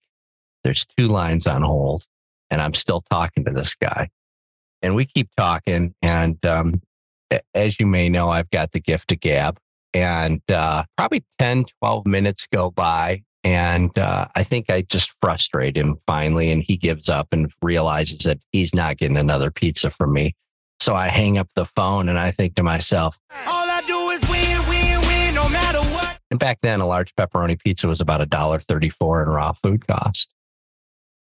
There's 0.64 0.86
two 0.98 1.08
lines 1.08 1.48
on 1.48 1.62
hold, 1.62 2.04
and 2.50 2.62
I'm 2.62 2.74
still 2.74 3.02
talking 3.10 3.46
to 3.46 3.52
this 3.52 3.76
guy. 3.76 4.10
And 4.82 4.96
we 4.96 5.06
keep 5.06 5.30
talking. 5.38 5.94
And 6.02 6.44
um, 6.46 6.82
as 7.54 7.80
you 7.80 7.86
may 7.86 8.10
know, 8.10 8.30
I've 8.30 8.50
got 8.50 8.72
the 8.72 8.80
gift 8.80 9.12
of 9.12 9.20
gab. 9.20 9.60
And 9.94 10.42
uh, 10.50 10.86
probably 10.98 11.24
10, 11.40 11.66
12 11.80 12.06
minutes 12.06 12.48
go 12.48 12.72
by. 12.72 13.24
And 13.44 13.98
uh, 13.98 14.28
I 14.36 14.44
think 14.44 14.70
I 14.70 14.82
just 14.82 15.12
frustrate 15.20 15.76
him 15.76 15.98
finally. 16.06 16.52
And 16.52 16.64
he 16.64 16.78
gives 16.78 17.10
up 17.10 17.30
and 17.32 17.52
realizes 17.62 18.20
that 18.20 18.40
he's 18.52 18.74
not 18.74 18.98
getting 18.98 19.18
another 19.18 19.52
pizza 19.52 19.90
from 19.90 20.14
me. 20.14 20.36
So 20.80 20.96
I 20.96 21.10
hang 21.10 21.38
up 21.38 21.48
the 21.54 21.66
phone 21.66 22.10
and 22.10 22.18
I 22.18 22.32
think 22.32 22.56
to 22.56 22.64
myself, 22.64 23.20
All 23.46 23.70
I 23.70 23.84
do 23.86 24.10
is 24.10 24.22
win, 24.32 24.58
win, 24.68 25.08
win, 25.08 25.36
no 25.36 25.48
matter 25.50 25.80
what. 25.94 26.18
And 26.32 26.40
back 26.40 26.58
then, 26.64 26.80
a 26.80 26.88
large 26.88 27.14
pepperoni 27.14 27.62
pizza 27.62 27.88
was 27.88 28.02
about 28.02 28.20
a 28.20 28.26
dollar 28.26 28.60
thirty-four 28.60 29.22
in 29.22 29.30
raw 29.30 29.52
food 29.52 29.86
cost. 29.86 30.34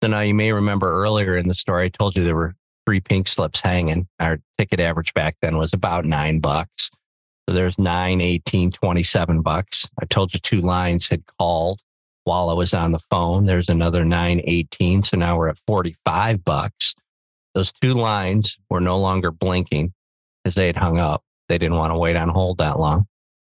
So 0.01 0.09
now 0.09 0.21
you 0.21 0.33
may 0.33 0.51
remember 0.51 0.91
earlier 1.03 1.37
in 1.37 1.49
the 1.49 1.53
story, 1.53 1.85
I 1.85 1.89
told 1.89 2.15
you 2.15 2.23
there 2.23 2.35
were 2.35 2.55
three 2.85 2.99
pink 2.99 3.27
slips 3.27 3.61
hanging. 3.61 4.07
Our 4.19 4.39
ticket 4.57 4.79
average 4.79 5.13
back 5.13 5.37
then 5.41 5.57
was 5.57 5.73
about 5.73 6.05
nine 6.05 6.39
bucks. 6.39 6.89
So 7.47 7.55
there's 7.55 7.77
nine, 7.77 8.21
18, 8.21 8.71
27 8.71 9.41
bucks. 9.41 9.89
I 10.01 10.05
told 10.05 10.33
you 10.33 10.39
two 10.39 10.61
lines 10.61 11.09
had 11.09 11.23
called 11.37 11.81
while 12.23 12.49
I 12.49 12.53
was 12.53 12.73
on 12.73 12.91
the 12.91 12.99
phone. 12.99 13.43
There's 13.43 13.69
another 13.69 14.05
nine, 14.05 14.41
18. 14.43 15.03
So 15.03 15.17
now 15.17 15.37
we're 15.37 15.49
at 15.49 15.57
45 15.67 16.45
bucks. 16.45 16.95
Those 17.53 17.71
two 17.73 17.91
lines 17.91 18.57
were 18.69 18.79
no 18.79 18.97
longer 18.97 19.31
blinking 19.31 19.93
because 20.43 20.55
they 20.55 20.67
had 20.67 20.77
hung 20.77 20.99
up. 20.99 21.23
They 21.49 21.57
didn't 21.57 21.77
want 21.77 21.91
to 21.91 21.97
wait 21.97 22.15
on 22.15 22.29
hold 22.29 22.59
that 22.59 22.79
long 22.79 23.07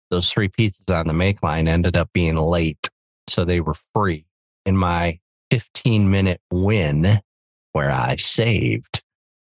those 0.09 0.29
three 0.29 0.47
pieces 0.47 0.83
on 0.89 1.07
the 1.07 1.13
make 1.13 1.43
line 1.43 1.67
ended 1.67 1.95
up 1.95 2.09
being 2.13 2.35
late. 2.35 2.89
So 3.27 3.45
they 3.45 3.59
were 3.59 3.75
free. 3.93 4.25
In 4.65 4.77
my 4.77 5.19
15 5.51 6.09
minute 6.09 6.41
win, 6.51 7.21
where 7.73 7.91
I 7.91 8.15
saved 8.15 8.96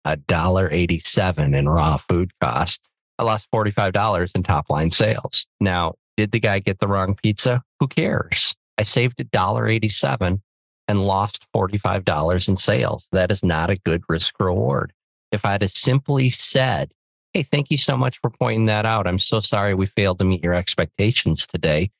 a 0.05 0.15
dollar 0.15 0.71
87 0.71 1.53
in 1.53 1.67
raw 1.67 1.97
food 1.97 2.31
cost, 2.39 2.81
I 3.17 3.23
lost 3.23 3.49
$45 3.51 4.35
in 4.35 4.43
top 4.43 4.69
line 4.69 4.91
sales. 4.91 5.47
Now, 5.59 5.95
did 6.15 6.31
the 6.31 6.39
guy 6.39 6.59
get 6.59 6.79
the 6.79 6.87
wrong 6.87 7.15
pizza? 7.15 7.63
Who 7.79 7.87
cares? 7.87 8.55
I 8.77 8.83
saved 8.83 9.19
a 9.19 9.25
dollar 9.25 9.67
87 9.67 10.41
and 10.87 11.05
lost 11.05 11.45
$45 11.55 12.47
in 12.47 12.57
sales. 12.57 13.07
That 13.11 13.31
is 13.31 13.43
not 13.43 13.69
a 13.69 13.77
good 13.77 14.03
risk 14.07 14.39
reward. 14.39 14.93
If 15.31 15.45
I'd 15.45 15.61
have 15.61 15.71
simply 15.71 16.29
said, 16.29 16.91
Hey, 17.33 17.43
thank 17.43 17.69
you 17.69 17.77
so 17.77 17.97
much 17.97 18.19
for 18.21 18.29
pointing 18.29 18.67
that 18.67 18.85
out. 18.85 19.07
I'm 19.07 19.19
so 19.19 19.41
sorry 19.41 19.73
we 19.73 19.87
failed 19.87 20.19
to 20.19 20.25
meet 20.25 20.41
your 20.41 20.53
expectations 20.53 21.45
today. 21.45 21.91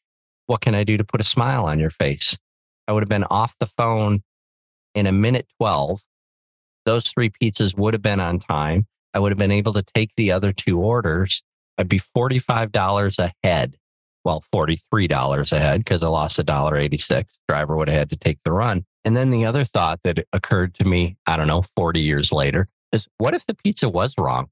What 0.46 0.62
can 0.62 0.74
I 0.76 0.86
do 0.86 0.96
to 0.96 1.04
put 1.04 1.20
a 1.20 1.26
smile 1.26 1.66
on 1.66 1.78
your 1.78 1.90
face? 1.90 2.38
I 2.88 2.94
would 2.94 3.04
have 3.04 3.10
been 3.10 3.26
off 3.26 3.58
the 3.60 3.66
phone 3.66 4.24
in 4.94 5.08
a 5.08 5.12
minute 5.12 5.48
12. 5.60 6.02
Those 6.86 7.10
three 7.10 7.30
pizzas 7.30 7.77
would 7.77 7.94
have 7.94 8.01
been 8.01 8.20
on 8.20 8.39
time. 8.39 8.88
I 9.13 9.20
would 9.20 9.32
have 9.32 9.38
been 9.38 9.51
able 9.51 9.74
to 9.74 9.82
take 9.82 10.12
the 10.15 10.32
other 10.32 10.51
two 10.51 10.80
orders. 10.80 11.42
I'd 11.77 11.89
be 11.89 12.00
$45 12.00 13.32
ahead. 13.44 13.77
Well, 14.24 14.44
$43 14.54 15.51
ahead 15.51 15.80
because 15.80 16.04
I 16.04 16.08
lost 16.08 16.39
a 16.39 16.44
dollar 16.44 16.77
86. 16.77 17.34
Driver 17.48 17.75
would 17.75 17.88
have 17.88 17.98
had 17.98 18.10
to 18.12 18.18
take 18.18 18.39
the 18.44 18.51
run. 18.51 18.86
And 19.04 19.15
then 19.15 19.30
the 19.30 19.46
other 19.46 19.63
thought 19.63 20.00
that 20.04 20.25
occurred 20.34 20.74
to 20.75 20.86
me, 20.86 21.18
I 21.27 21.38
don't 21.38 21.48
know, 21.48 21.62
40 21.75 22.01
years 22.01 22.32
later 22.32 22.68
is 22.92 23.08
what 23.18 23.34
if 23.34 23.46
the 23.46 23.56
pizza 23.56 23.89
was 23.89 24.15
wrong? 24.18 24.50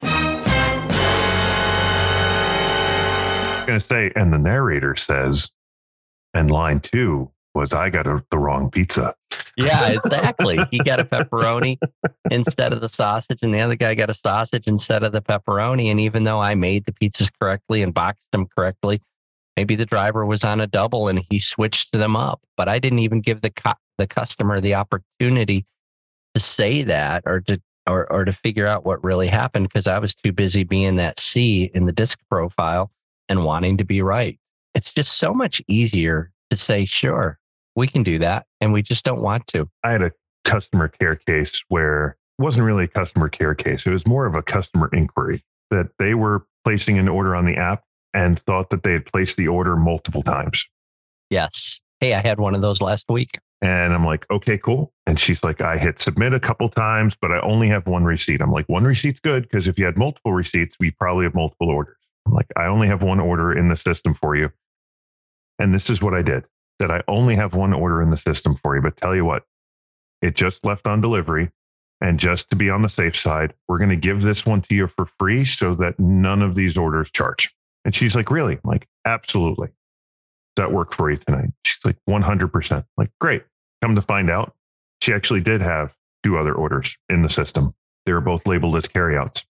I'm 3.63 3.67
going 3.67 3.79
to 3.79 3.85
say, 3.85 4.11
and 4.15 4.33
the 4.33 4.37
narrator 4.37 4.95
says, 4.95 5.49
and 6.33 6.51
line 6.51 6.79
two 6.79 7.32
was, 7.53 7.73
I 7.73 7.89
got 7.89 8.07
a, 8.07 8.23
the 8.31 8.37
wrong 8.37 8.69
pizza. 8.69 9.15
Yeah, 9.55 9.91
exactly. 9.91 10.59
he 10.71 10.79
got 10.79 10.99
a 10.99 11.05
pepperoni 11.05 11.77
instead 12.31 12.73
of 12.73 12.81
the 12.81 12.89
sausage, 12.89 13.39
and 13.43 13.53
the 13.53 13.61
other 13.61 13.75
guy 13.75 13.93
got 13.93 14.09
a 14.09 14.13
sausage 14.13 14.67
instead 14.67 15.03
of 15.03 15.11
the 15.11 15.21
pepperoni. 15.21 15.91
And 15.91 15.99
even 15.99 16.23
though 16.23 16.39
I 16.39 16.55
made 16.55 16.85
the 16.85 16.93
pizzas 16.93 17.31
correctly 17.39 17.83
and 17.83 17.93
boxed 17.93 18.31
them 18.31 18.47
correctly, 18.47 19.01
maybe 19.55 19.75
the 19.75 19.85
driver 19.85 20.25
was 20.25 20.43
on 20.43 20.59
a 20.59 20.67
double 20.67 21.07
and 21.07 21.23
he 21.29 21.39
switched 21.39 21.91
them 21.91 22.15
up. 22.15 22.41
But 22.57 22.67
I 22.67 22.79
didn't 22.79 22.99
even 22.99 23.21
give 23.21 23.41
the 23.41 23.51
cu- 23.51 23.73
the 23.97 24.07
customer 24.07 24.59
the 24.59 24.73
opportunity 24.73 25.65
to 26.33 26.39
say 26.39 26.83
that 26.83 27.23
or 27.25 27.41
to 27.41 27.61
or 27.87 28.11
or 28.11 28.25
to 28.25 28.31
figure 28.31 28.65
out 28.65 28.85
what 28.85 29.03
really 29.03 29.27
happened 29.27 29.67
because 29.67 29.87
I 29.87 29.99
was 29.99 30.15
too 30.15 30.31
busy 30.31 30.63
being 30.63 30.95
that 30.95 31.19
C 31.19 31.69
in 31.73 31.85
the 31.85 31.91
disc 31.91 32.19
profile 32.29 32.91
and 33.29 33.45
wanting 33.45 33.77
to 33.77 33.83
be 33.83 34.01
right. 34.01 34.39
It's 34.73 34.91
just 34.91 35.17
so 35.17 35.33
much 35.33 35.61
easier 35.67 36.31
to 36.49 36.55
say, 36.55 36.85
sure, 36.85 37.39
we 37.75 37.87
can 37.87 38.03
do 38.03 38.19
that. 38.19 38.45
And 38.61 38.73
we 38.73 38.81
just 38.81 39.05
don't 39.05 39.21
want 39.21 39.47
to. 39.47 39.69
I 39.83 39.91
had 39.91 40.01
a 40.01 40.11
customer 40.45 40.87
care 40.87 41.15
case 41.15 41.61
where 41.69 42.17
it 42.39 42.41
wasn't 42.41 42.65
really 42.65 42.85
a 42.85 42.87
customer 42.87 43.29
care 43.29 43.55
case. 43.55 43.85
It 43.85 43.91
was 43.91 44.05
more 44.05 44.25
of 44.25 44.35
a 44.35 44.41
customer 44.41 44.89
inquiry 44.93 45.43
that 45.71 45.87
they 45.99 46.13
were 46.13 46.45
placing 46.63 46.97
an 46.97 47.07
order 47.07 47.35
on 47.35 47.45
the 47.45 47.55
app 47.55 47.83
and 48.13 48.39
thought 48.39 48.69
that 48.69 48.83
they 48.83 48.93
had 48.93 49.05
placed 49.05 49.37
the 49.37 49.47
order 49.47 49.75
multiple 49.75 50.23
times. 50.23 50.65
Yes. 51.29 51.81
Hey, 51.99 52.13
I 52.13 52.21
had 52.21 52.39
one 52.39 52.53
of 52.53 52.61
those 52.61 52.81
last 52.81 53.05
week. 53.09 53.39
And 53.61 53.93
I'm 53.93 54.05
like, 54.05 54.25
okay, 54.29 54.57
cool. 54.57 54.91
And 55.07 55.19
she's 55.19 55.43
like, 55.43 55.61
I 55.61 55.77
hit 55.77 55.99
submit 55.99 56.33
a 56.33 56.39
couple 56.39 56.67
times, 56.69 57.15
but 57.19 57.31
I 57.31 57.39
only 57.39 57.69
have 57.69 57.87
one 57.87 58.03
receipt. 58.03 58.41
I'm 58.41 58.51
like, 58.51 58.67
one 58.67 58.83
receipt's 58.83 59.21
good 59.21 59.43
because 59.43 59.67
if 59.67 59.79
you 59.79 59.85
had 59.85 59.97
multiple 59.97 60.33
receipts, 60.33 60.75
we 60.79 60.91
probably 60.91 61.23
have 61.23 61.33
multiple 61.33 61.69
orders. 61.69 61.97
I'm 62.25 62.33
like, 62.33 62.47
I 62.57 62.65
only 62.65 62.87
have 62.87 63.01
one 63.01 63.19
order 63.19 63.57
in 63.57 63.69
the 63.69 63.77
system 63.77 64.13
for 64.13 64.35
you. 64.35 64.51
And 65.59 65.73
this 65.73 65.89
is 65.89 66.01
what 66.01 66.13
I 66.13 66.21
did 66.21 66.43
I 66.91 67.03
only 67.07 67.35
have 67.35 67.55
one 67.55 67.73
order 67.73 68.01
in 68.01 68.09
the 68.09 68.17
system 68.17 68.55
for 68.55 68.75
you. 68.75 68.81
But 68.81 68.97
tell 68.97 69.15
you 69.15 69.25
what, 69.25 69.45
it 70.21 70.35
just 70.35 70.65
left 70.65 70.87
on 70.87 71.01
delivery. 71.01 71.51
And 72.01 72.19
just 72.19 72.49
to 72.49 72.57
be 72.57 72.69
on 72.69 72.81
the 72.81 72.89
safe 72.89 73.15
side, 73.15 73.53
we're 73.67 73.77
going 73.77 73.89
to 73.89 73.95
give 73.95 74.23
this 74.23 74.45
one 74.45 74.61
to 74.63 74.75
you 74.75 74.87
for 74.87 75.05
free 75.05 75.45
so 75.45 75.73
that 75.75 75.99
none 75.99 76.41
of 76.41 76.53
these 76.55 76.77
orders 76.77 77.09
charge. 77.09 77.53
And 77.85 77.95
she's 77.95 78.15
like, 78.15 78.29
Really? 78.29 78.55
I'm 78.55 78.69
like, 78.69 78.87
Absolutely. 79.05 79.69
Does 80.55 80.65
that 80.65 80.71
work 80.71 80.93
for 80.93 81.09
you 81.09 81.17
tonight? 81.17 81.49
She's 81.65 81.83
like, 81.83 81.97
100%. 82.07 82.71
I'm 82.71 82.83
like, 82.95 83.09
great. 83.19 83.43
Come 83.81 83.95
to 83.95 84.01
find 84.01 84.29
out, 84.29 84.53
she 85.01 85.11
actually 85.11 85.41
did 85.41 85.61
have 85.61 85.95
two 86.23 86.37
other 86.37 86.53
orders 86.53 86.95
in 87.09 87.23
the 87.23 87.29
system. 87.29 87.73
They 88.05 88.13
were 88.13 88.21
both 88.21 88.45
labeled 88.45 88.75
as 88.75 88.87
carryouts. 88.87 89.45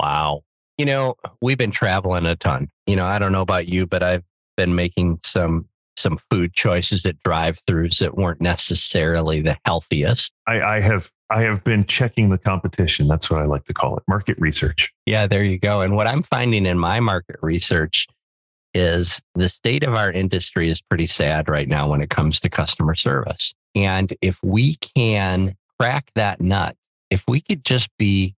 Wow. 0.00 0.42
You 0.78 0.84
know, 0.84 1.14
we've 1.40 1.56
been 1.56 1.70
traveling 1.70 2.26
a 2.26 2.34
ton. 2.34 2.70
You 2.86 2.96
know, 2.96 3.04
I 3.04 3.18
don't 3.18 3.32
know 3.32 3.40
about 3.40 3.68
you, 3.68 3.86
but 3.86 4.02
I've 4.02 4.24
been 4.56 4.74
making 4.74 5.20
some 5.22 5.68
some 5.96 6.18
food 6.18 6.52
choices 6.52 7.04
at 7.06 7.22
drive-throughs 7.22 7.98
that 7.98 8.16
weren't 8.16 8.40
necessarily 8.40 9.40
the 9.40 9.56
healthiest. 9.64 10.32
I, 10.46 10.60
I 10.60 10.80
have 10.80 11.10
I 11.28 11.42
have 11.42 11.64
been 11.64 11.84
checking 11.86 12.30
the 12.30 12.38
competition. 12.38 13.08
That's 13.08 13.28
what 13.28 13.42
I 13.42 13.46
like 13.46 13.64
to 13.64 13.74
call 13.74 13.96
it, 13.96 14.04
market 14.06 14.36
research. 14.38 14.92
Yeah, 15.06 15.26
there 15.26 15.42
you 15.42 15.58
go. 15.58 15.80
And 15.80 15.96
what 15.96 16.06
I'm 16.06 16.22
finding 16.22 16.66
in 16.66 16.78
my 16.78 17.00
market 17.00 17.36
research 17.42 18.06
is 18.74 19.20
the 19.34 19.48
state 19.48 19.82
of 19.82 19.94
our 19.94 20.12
industry 20.12 20.68
is 20.68 20.80
pretty 20.80 21.06
sad 21.06 21.48
right 21.48 21.66
now 21.66 21.88
when 21.90 22.00
it 22.00 22.10
comes 22.10 22.38
to 22.40 22.48
customer 22.48 22.94
service. 22.94 23.54
And 23.74 24.14
if 24.20 24.38
we 24.42 24.76
can 24.76 25.56
crack 25.80 26.10
that 26.14 26.40
nut, 26.40 26.76
if 27.10 27.24
we 27.26 27.40
could 27.40 27.64
just 27.64 27.88
be 27.98 28.36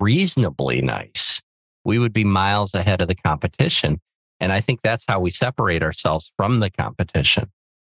reasonably 0.00 0.80
nice, 0.80 1.42
we 1.84 1.98
would 1.98 2.12
be 2.12 2.24
miles 2.24 2.74
ahead 2.74 3.00
of 3.02 3.08
the 3.08 3.14
competition. 3.14 4.00
And 4.40 4.52
I 4.52 4.60
think 4.60 4.80
that's 4.82 5.04
how 5.08 5.20
we 5.20 5.30
separate 5.30 5.82
ourselves 5.82 6.32
from 6.36 6.60
the 6.60 6.70
competition. 6.70 7.50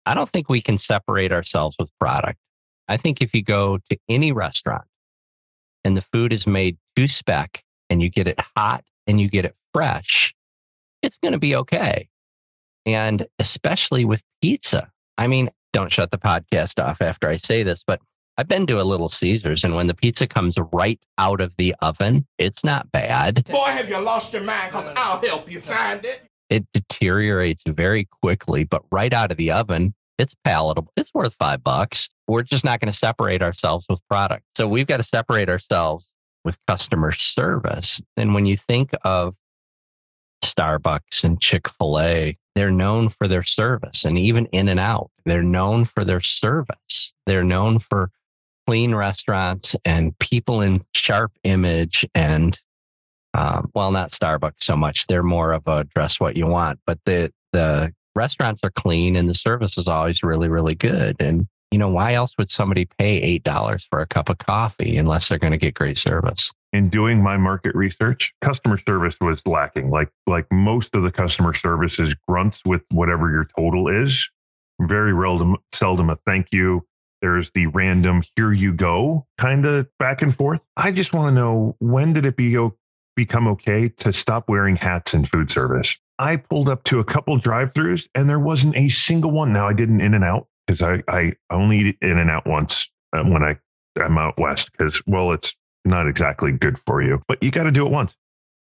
I 0.06 0.16
don't 0.16 0.30
think 0.30 0.50
we 0.50 0.62
can 0.62 0.78
separate 0.78 1.32
ourselves 1.32 1.76
with 1.80 1.92
product. 2.00 2.40
I 2.88 2.98
think 2.98 3.22
if 3.22 3.34
you 3.34 3.44
go 3.44 3.78
to 3.90 3.98
any 4.10 4.32
restaurant 4.32 4.86
and 5.84 5.96
the 5.96 6.02
food 6.02 6.34
is 6.34 6.48
made 6.48 6.78
to 6.96 7.08
spec 7.08 7.64
and 7.90 8.02
you 8.02 8.10
get 8.10 8.28
it 8.28 8.40
hot 8.58 8.84
and 9.08 9.22
you 9.22 9.30
get 9.30 9.46
it 9.46 9.56
fresh, 9.74 10.34
it's 11.02 11.18
going 11.18 11.34
to 11.34 11.40
be 11.40 11.56
okay. 11.56 12.10
And 12.86 13.28
especially 13.38 14.06
with 14.06 14.24
pizza. 14.42 14.92
I 15.18 15.28
mean, 15.28 15.52
don't 15.74 15.92
shut 15.92 16.12
the 16.12 16.18
podcast 16.18 16.84
off 16.84 17.02
after 17.02 17.30
I 17.30 17.38
say 17.38 17.64
this, 17.64 17.84
but 17.86 18.02
I've 18.38 18.48
been 18.48 18.66
to 18.68 18.82
a 18.82 18.84
Little 18.84 19.10
Caesars, 19.10 19.64
and 19.64 19.76
when 19.76 19.88
the 19.88 19.94
pizza 19.94 20.26
comes 20.26 20.58
right 20.74 21.00
out 21.18 21.42
of 21.42 21.56
the 21.58 21.76
oven, 21.82 22.26
it's 22.38 22.64
not 22.64 22.92
bad. 22.92 23.46
Boy, 23.46 23.66
have 23.66 23.90
you 23.90 24.00
lost 24.00 24.34
your 24.34 24.42
mind? 24.42 24.72
Cause 24.72 24.90
I'll 24.96 25.20
help 25.22 25.52
you 25.52 25.60
find 25.60 26.04
it. 26.04 26.24
It 26.52 26.68
deteriorates 26.74 27.64
very 27.66 28.08
quickly, 28.22 28.66
but 28.66 28.84
right 28.92 29.14
out 29.14 29.32
of 29.32 29.38
the 29.38 29.52
oven, 29.52 29.96
it's 30.18 30.36
palatable. 30.44 30.92
It's 30.98 31.14
worth 31.14 31.34
five 31.34 31.64
bucks. 31.64 32.10
We're 32.28 32.44
just 32.44 32.64
not 32.64 32.80
going 32.80 32.92
to 32.92 32.98
separate 32.98 33.42
ourselves 33.42 33.88
with 33.90 34.08
product. 34.08 34.44
So 34.56 34.68
we've 34.68 34.86
got 34.86 34.98
to 34.98 35.04
separate 35.04 35.50
ourselves 35.50 36.12
with 36.44 36.60
customer 36.68 37.12
service. 37.14 38.02
And 38.18 38.34
when 38.34 38.46
you 38.46 38.58
think 38.58 38.92
of 39.04 39.36
Starbucks 40.44 41.24
and 41.24 41.40
Chick 41.42 41.70
fil 41.70 42.00
A, 42.00 42.38
they're 42.54 42.70
known 42.70 43.10
for 43.10 43.28
their 43.28 43.44
service. 43.44 44.04
And 44.04 44.18
even 44.18 44.48
In 44.48 44.68
N 44.68 44.78
Out, 44.78 45.10
they're 45.26 45.42
known 45.44 45.86
for 45.86 46.04
their 46.04 46.22
service. 46.22 47.14
They're 47.26 47.44
known 47.44 47.80
for 47.80 48.12
clean 48.68 48.94
restaurants 48.94 49.76
and 49.86 50.18
people 50.20 50.62
in 50.62 50.84
sharp 50.94 51.32
image 51.44 52.06
and 52.14 52.60
um, 53.34 53.72
well, 53.74 53.92
not 53.92 54.12
Starbucks 54.12 54.62
so 54.62 54.76
much. 54.76 55.08
They're 55.08 55.24
more 55.24 55.54
of 55.54 55.68
a 55.68 55.86
dress 55.86 56.20
what 56.20 56.36
you 56.36 56.48
want, 56.48 56.80
but 56.86 57.00
the 57.06 57.32
the 57.54 57.94
restaurants 58.16 58.62
are 58.64 58.72
clean 58.72 59.16
and 59.16 59.30
the 59.30 59.34
service 59.34 59.78
is 59.78 59.88
always 59.88 60.24
really, 60.24 60.50
really 60.50 60.76
good. 60.76 61.16
And 61.20 61.48
you 61.72 61.78
know, 61.78 61.88
why 61.88 62.14
else 62.14 62.38
would 62.38 62.50
somebody 62.50 62.86
pay 62.86 63.22
eight 63.22 63.44
dollars 63.44 63.88
for 63.90 64.02
a 64.02 64.08
cup 64.08 64.30
of 64.30 64.38
coffee 64.40 64.98
unless 64.98 65.30
they're 65.30 65.40
going 65.40 65.52
to 65.52 65.58
get 65.58 65.74
great 65.74 65.98
service? 65.98 66.52
In 66.74 66.90
doing 66.90 67.22
my 67.22 67.38
market 67.38 67.76
research, 67.76 68.34
customer 68.42 68.78
service 68.78 69.16
was 69.22 69.46
lacking. 69.46 69.90
Like 69.90 70.10
like 70.28 70.46
most 70.52 70.94
of 70.94 71.04
the 71.04 71.12
customer 71.12 71.54
service 71.54 72.00
is 72.00 72.14
grunts 72.28 72.62
with 72.66 72.82
whatever 72.92 73.32
your 73.32 73.48
total 73.58 73.88
is. 73.88 74.30
Very 74.82 75.12
seldom, 75.12 75.58
seldom 75.72 76.10
a 76.10 76.18
thank 76.26 76.48
you. 76.52 76.86
There's 77.22 77.52
the 77.52 77.68
random 77.68 78.24
here 78.36 78.52
you 78.52 78.74
go 78.74 79.28
kind 79.38 79.66
of 79.66 79.88
back 80.00 80.24
and 80.24 80.36
forth. 80.36 80.66
I 80.76 80.92
just 80.92 81.14
want 81.14 81.36
to 81.36 81.40
know 81.40 81.76
when 81.80 82.14
did 82.14 82.26
it 82.26 82.36
be 82.36 82.58
become 83.16 83.48
okay 83.48 83.90
to 83.90 84.14
stop 84.14 84.48
wearing 84.48 84.76
hats 84.76 85.14
in 85.14 85.26
food 85.26 85.52
service? 85.52 85.98
I 86.20 86.38
pulled 86.38 86.70
up 86.70 86.84
to 86.86 87.00
a 87.00 87.04
couple 87.04 87.38
drive-throughs 87.38 88.08
and 88.16 88.30
there 88.30 88.40
wasn't 88.40 88.78
a 88.78 88.90
single 88.90 89.32
one. 89.32 89.54
Now 89.54 89.68
I 89.68 89.74
did 89.74 89.90
an 89.90 90.02
in 90.02 90.14
and 90.14 90.24
out 90.24 90.48
because 90.66 90.82
I, 90.82 91.04
I 91.08 91.34
only 91.50 91.80
eat 91.80 91.98
in 92.02 92.18
and 92.18 92.30
out 92.30 92.46
once 92.46 92.90
uh, 93.14 93.24
when 93.24 93.44
I 93.44 93.58
am 94.00 94.18
out 94.18 94.38
west 94.38 94.72
because 94.72 95.02
well 95.08 95.32
it's 95.32 95.56
not 95.84 96.08
exactly 96.08 96.52
good 96.52 96.78
for 96.78 97.02
you, 97.02 97.22
but 97.28 97.42
you 97.42 97.52
got 97.52 97.64
to 97.64 97.72
do 97.72 97.86
it 97.86 97.92
once. 97.92 98.16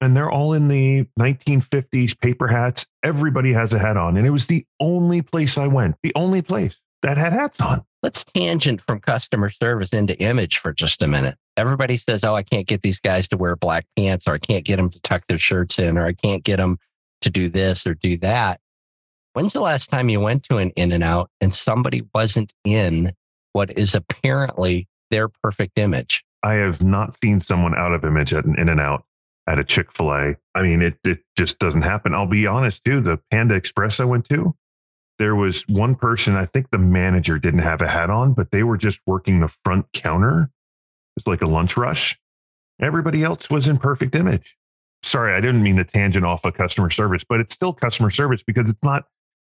And 0.01 0.17
they're 0.17 0.31
all 0.31 0.53
in 0.53 0.69
the 0.69 1.07
1950s 1.19 2.19
paper 2.19 2.49
hats. 2.49 2.87
Everybody 3.03 3.53
has 3.53 3.73
a 3.73 3.79
hat 3.79 3.97
on. 3.97 4.17
And 4.17 4.27
it 4.27 4.31
was 4.31 4.47
the 4.47 4.67
only 4.81 5.23
place 5.23 5.57
I 5.57 5.67
went, 5.67 5.97
the 6.03 6.13
only 6.15 6.43
place 6.43 6.81
that 7.03 7.17
had 7.17 7.33
hats 7.33 7.61
on. 7.61 7.85
Let's 8.03 8.25
tangent 8.25 8.81
from 8.81 9.01
customer 9.01 9.51
service 9.51 9.91
into 9.91 10.19
image 10.21 10.59
for 10.59 10.73
just 10.73 11.03
a 11.03 11.07
minute. 11.07 11.37
Everybody 11.57 11.97
says, 11.97 12.25
Oh, 12.25 12.35
I 12.35 12.43
can't 12.43 12.67
get 12.67 12.83
these 12.83 13.01
guys 13.01 13.29
to 13.29 13.37
wear 13.37 13.57
black 13.57 13.87
pants, 13.97 14.27
or 14.27 14.35
I 14.35 14.39
can't 14.39 14.65
get 14.65 14.77
them 14.77 14.91
to 14.91 15.01
tuck 15.01 15.27
their 15.27 15.39
shirts 15.39 15.79
in, 15.79 15.97
or 15.97 16.07
I 16.07 16.13
can't 16.13 16.43
get 16.43 16.57
them 16.57 16.79
to 17.23 17.31
do 17.31 17.49
this 17.49 17.87
or 17.87 17.95
do 17.95 18.17
that. 18.19 18.61
When's 19.33 19.53
the 19.53 19.61
last 19.61 19.91
time 19.91 20.09
you 20.09 20.21
went 20.21 20.45
to 20.45 20.59
an 20.59 20.71
in 20.77 20.93
and 20.93 21.03
out 21.03 21.31
and 21.41 21.53
somebody 21.53 22.05
wasn't 22.15 22.53
in 22.65 23.13
what 23.53 23.77
is 23.77 23.95
apparently 23.95 24.89
their 25.11 25.29
perfect 25.29 25.79
image? 25.79 26.25
I 26.43 26.55
have 26.55 26.83
not 26.83 27.17
seen 27.23 27.41
someone 27.41 27.75
out 27.75 27.93
of 27.93 28.05
image 28.05 28.35
at 28.35 28.45
an 28.45 28.59
in 28.59 28.69
and 28.69 28.81
out 28.81 29.05
at 29.49 29.59
a 29.59 29.65
Chick 29.65 29.93
fil 29.93 30.13
A. 30.13 30.37
I 30.55 30.63
mean, 30.63 30.83
it, 30.83 30.99
it 31.05 31.21
just 31.37 31.59
doesn't 31.59 31.83
happen. 31.83 32.15
I'll 32.15 32.27
be 32.27 32.47
honest 32.47 32.85
too. 32.85 33.01
The 33.01 33.21
Panda 33.31 33.55
Express 33.55 33.99
I 33.99 34.05
went 34.05 34.29
to, 34.29 34.55
there 35.19 35.35
was 35.35 35.67
one 35.69 35.95
person, 35.95 36.37
I 36.37 36.47
think 36.47 36.71
the 36.71 36.79
manager 36.79 37.39
didn't 37.39 37.61
have 37.61 37.81
a 37.81 37.89
hat 37.89 38.11
on, 38.11 38.35
but 38.35 38.51
they 38.51 38.63
were 38.63 38.77
just 38.77 39.01
working 39.07 39.41
the 39.41 39.53
front 39.65 39.87
counter. 39.93 40.51
It's 41.17 41.27
like 41.27 41.43
a 41.43 41.47
lunch 41.47 41.77
rush. 41.77 42.19
Everybody 42.81 43.23
else 43.23 43.49
was 43.51 43.69
in 43.69 43.79
perfect 43.79 44.15
image. 44.15 44.57
Sorry, 45.03 45.35
I 45.35 45.41
didn't 45.41 45.63
mean 45.63 45.77
the 45.77 45.85
tangent 45.85 46.25
off 46.25 46.45
of 46.45 46.55
customer 46.55 46.91
service, 46.91 47.25
but 47.29 47.41
it's 47.41 47.55
still 47.55 47.73
customer 47.73 48.11
service 48.11 48.43
because 48.43 48.71
it's 48.71 48.83
not 48.83 49.05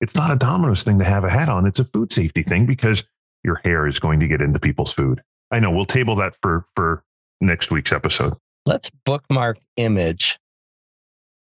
it's 0.01 0.15
not 0.15 0.31
a 0.31 0.37
Domino's 0.37 0.85
thing 0.85 0.99
to 0.99 1.05
have 1.05 1.25
a 1.25 1.31
hat 1.31 1.49
on. 1.49 1.67
It's 1.67 1.81
a 1.81 1.85
food 1.85 2.13
safety 2.13 2.43
thing 2.43 2.67
because 2.67 3.03
your 3.43 3.57
hair 3.65 3.87
is 3.87 3.99
going 3.99 4.21
to 4.21 4.29
get 4.29 4.41
into 4.41 4.61
people's 4.61 4.93
food. 4.93 5.23
I 5.51 5.61
know 5.61 5.71
we'll 5.71 5.87
table 5.87 6.15
that 6.17 6.35
for 6.43 6.67
for 6.77 7.03
next 7.41 7.71
week's 7.71 7.93
episode. 7.93 8.35
Let's 8.67 8.91
bookmark 9.05 9.59
image 9.77 10.39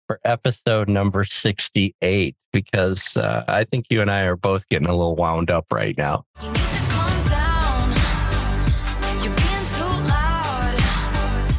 for 0.06 0.18
episode 0.24 0.88
number 0.88 1.24
68 1.24 2.34
because 2.52 3.16
uh, 3.16 3.44
I 3.46 3.64
think 3.64 3.86
you 3.90 4.00
and 4.00 4.10
I 4.10 4.22
are 4.22 4.36
both 4.36 4.68
getting 4.68 4.88
a 4.88 4.92
little 4.92 5.14
wound 5.14 5.50
up 5.50 5.66
right 5.70 5.96
now. 5.98 6.24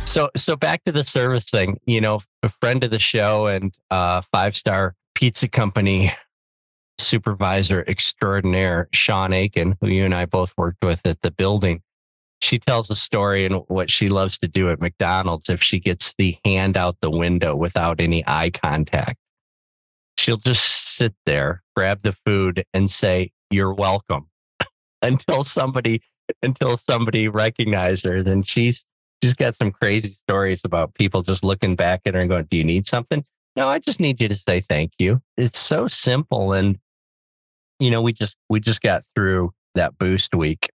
So 0.10 0.32
so 0.36 0.56
back 0.56 0.84
to 0.86 0.92
the 0.92 1.04
service 1.04 1.46
thing, 1.46 1.80
you 1.86 2.02
know, 2.02 2.22
a 2.42 2.50
friend 2.50 2.84
of 2.84 2.90
the 2.90 2.98
show 2.98 3.46
and 3.46 3.72
uh 3.92 4.24
five-star 4.32 4.96
pizza 5.14 5.48
company 5.48 6.12
supervisor 6.98 7.86
extraordinaire 7.88 8.90
Sean 8.92 9.34
Aiken, 9.34 9.78
who 9.80 9.88
you 9.88 10.06
and 10.06 10.16
I 10.16 10.26
both 10.26 10.52
worked 10.58 10.84
with 10.84 11.06
at 11.06 11.22
the 11.22 11.30
building. 11.30 11.84
She 12.42 12.58
tells 12.58 12.90
a 12.90 12.96
story 12.96 13.46
and 13.46 13.58
what 13.68 13.92
she 13.92 14.10
loves 14.10 14.40
to 14.40 14.48
do 14.48 14.72
at 14.72 14.82
McDonald's 14.82 15.48
if 15.48 15.62
she 15.62 15.80
gets 15.80 16.16
the 16.18 16.36
hand 16.44 16.76
out 16.76 16.96
the 17.02 17.12
window 17.12 17.56
without 17.56 18.02
any 18.02 18.24
eye 18.26 18.50
contact. 18.50 19.20
She'll 20.18 20.38
just 20.38 20.98
sit 20.98 21.14
there, 21.28 21.62
grab 21.76 22.02
the 22.02 22.14
food 22.14 22.64
and 22.74 22.90
say, 22.90 23.32
"You're 23.52 23.76
welcome." 23.76 24.28
until 25.04 25.44
somebody 25.44 26.02
until 26.42 26.78
somebody 26.78 27.28
recognizes 27.28 28.02
her, 28.04 28.24
then 28.24 28.42
she's 28.42 28.86
she's 29.22 29.34
got 29.34 29.56
some 29.56 29.72
crazy 29.72 30.18
stories 30.28 30.62
about 30.64 30.94
people 30.94 31.22
just 31.22 31.44
looking 31.44 31.76
back 31.76 32.02
at 32.06 32.14
her 32.14 32.20
and 32.20 32.30
going, 32.30 32.46
"Do 32.46 32.58
you 32.58 32.64
need 32.64 32.86
something?" 32.86 33.24
No, 33.56 33.68
I 33.68 33.80
just 33.80 34.00
need 34.00 34.22
you 34.22 34.28
to 34.30 34.36
say 34.36 34.62
thank 34.62 34.94
you. 35.00 35.22
It's 35.38 35.60
so 35.60 35.88
simple 35.88 36.54
and 36.54 36.78
you 37.80 37.92
know, 37.92 38.02
we 38.02 38.14
just 38.14 38.36
we 38.50 38.60
just 38.60 38.82
got 38.82 39.04
through 39.16 39.54
that 39.76 39.98
boost 39.98 40.36
week 40.36 40.70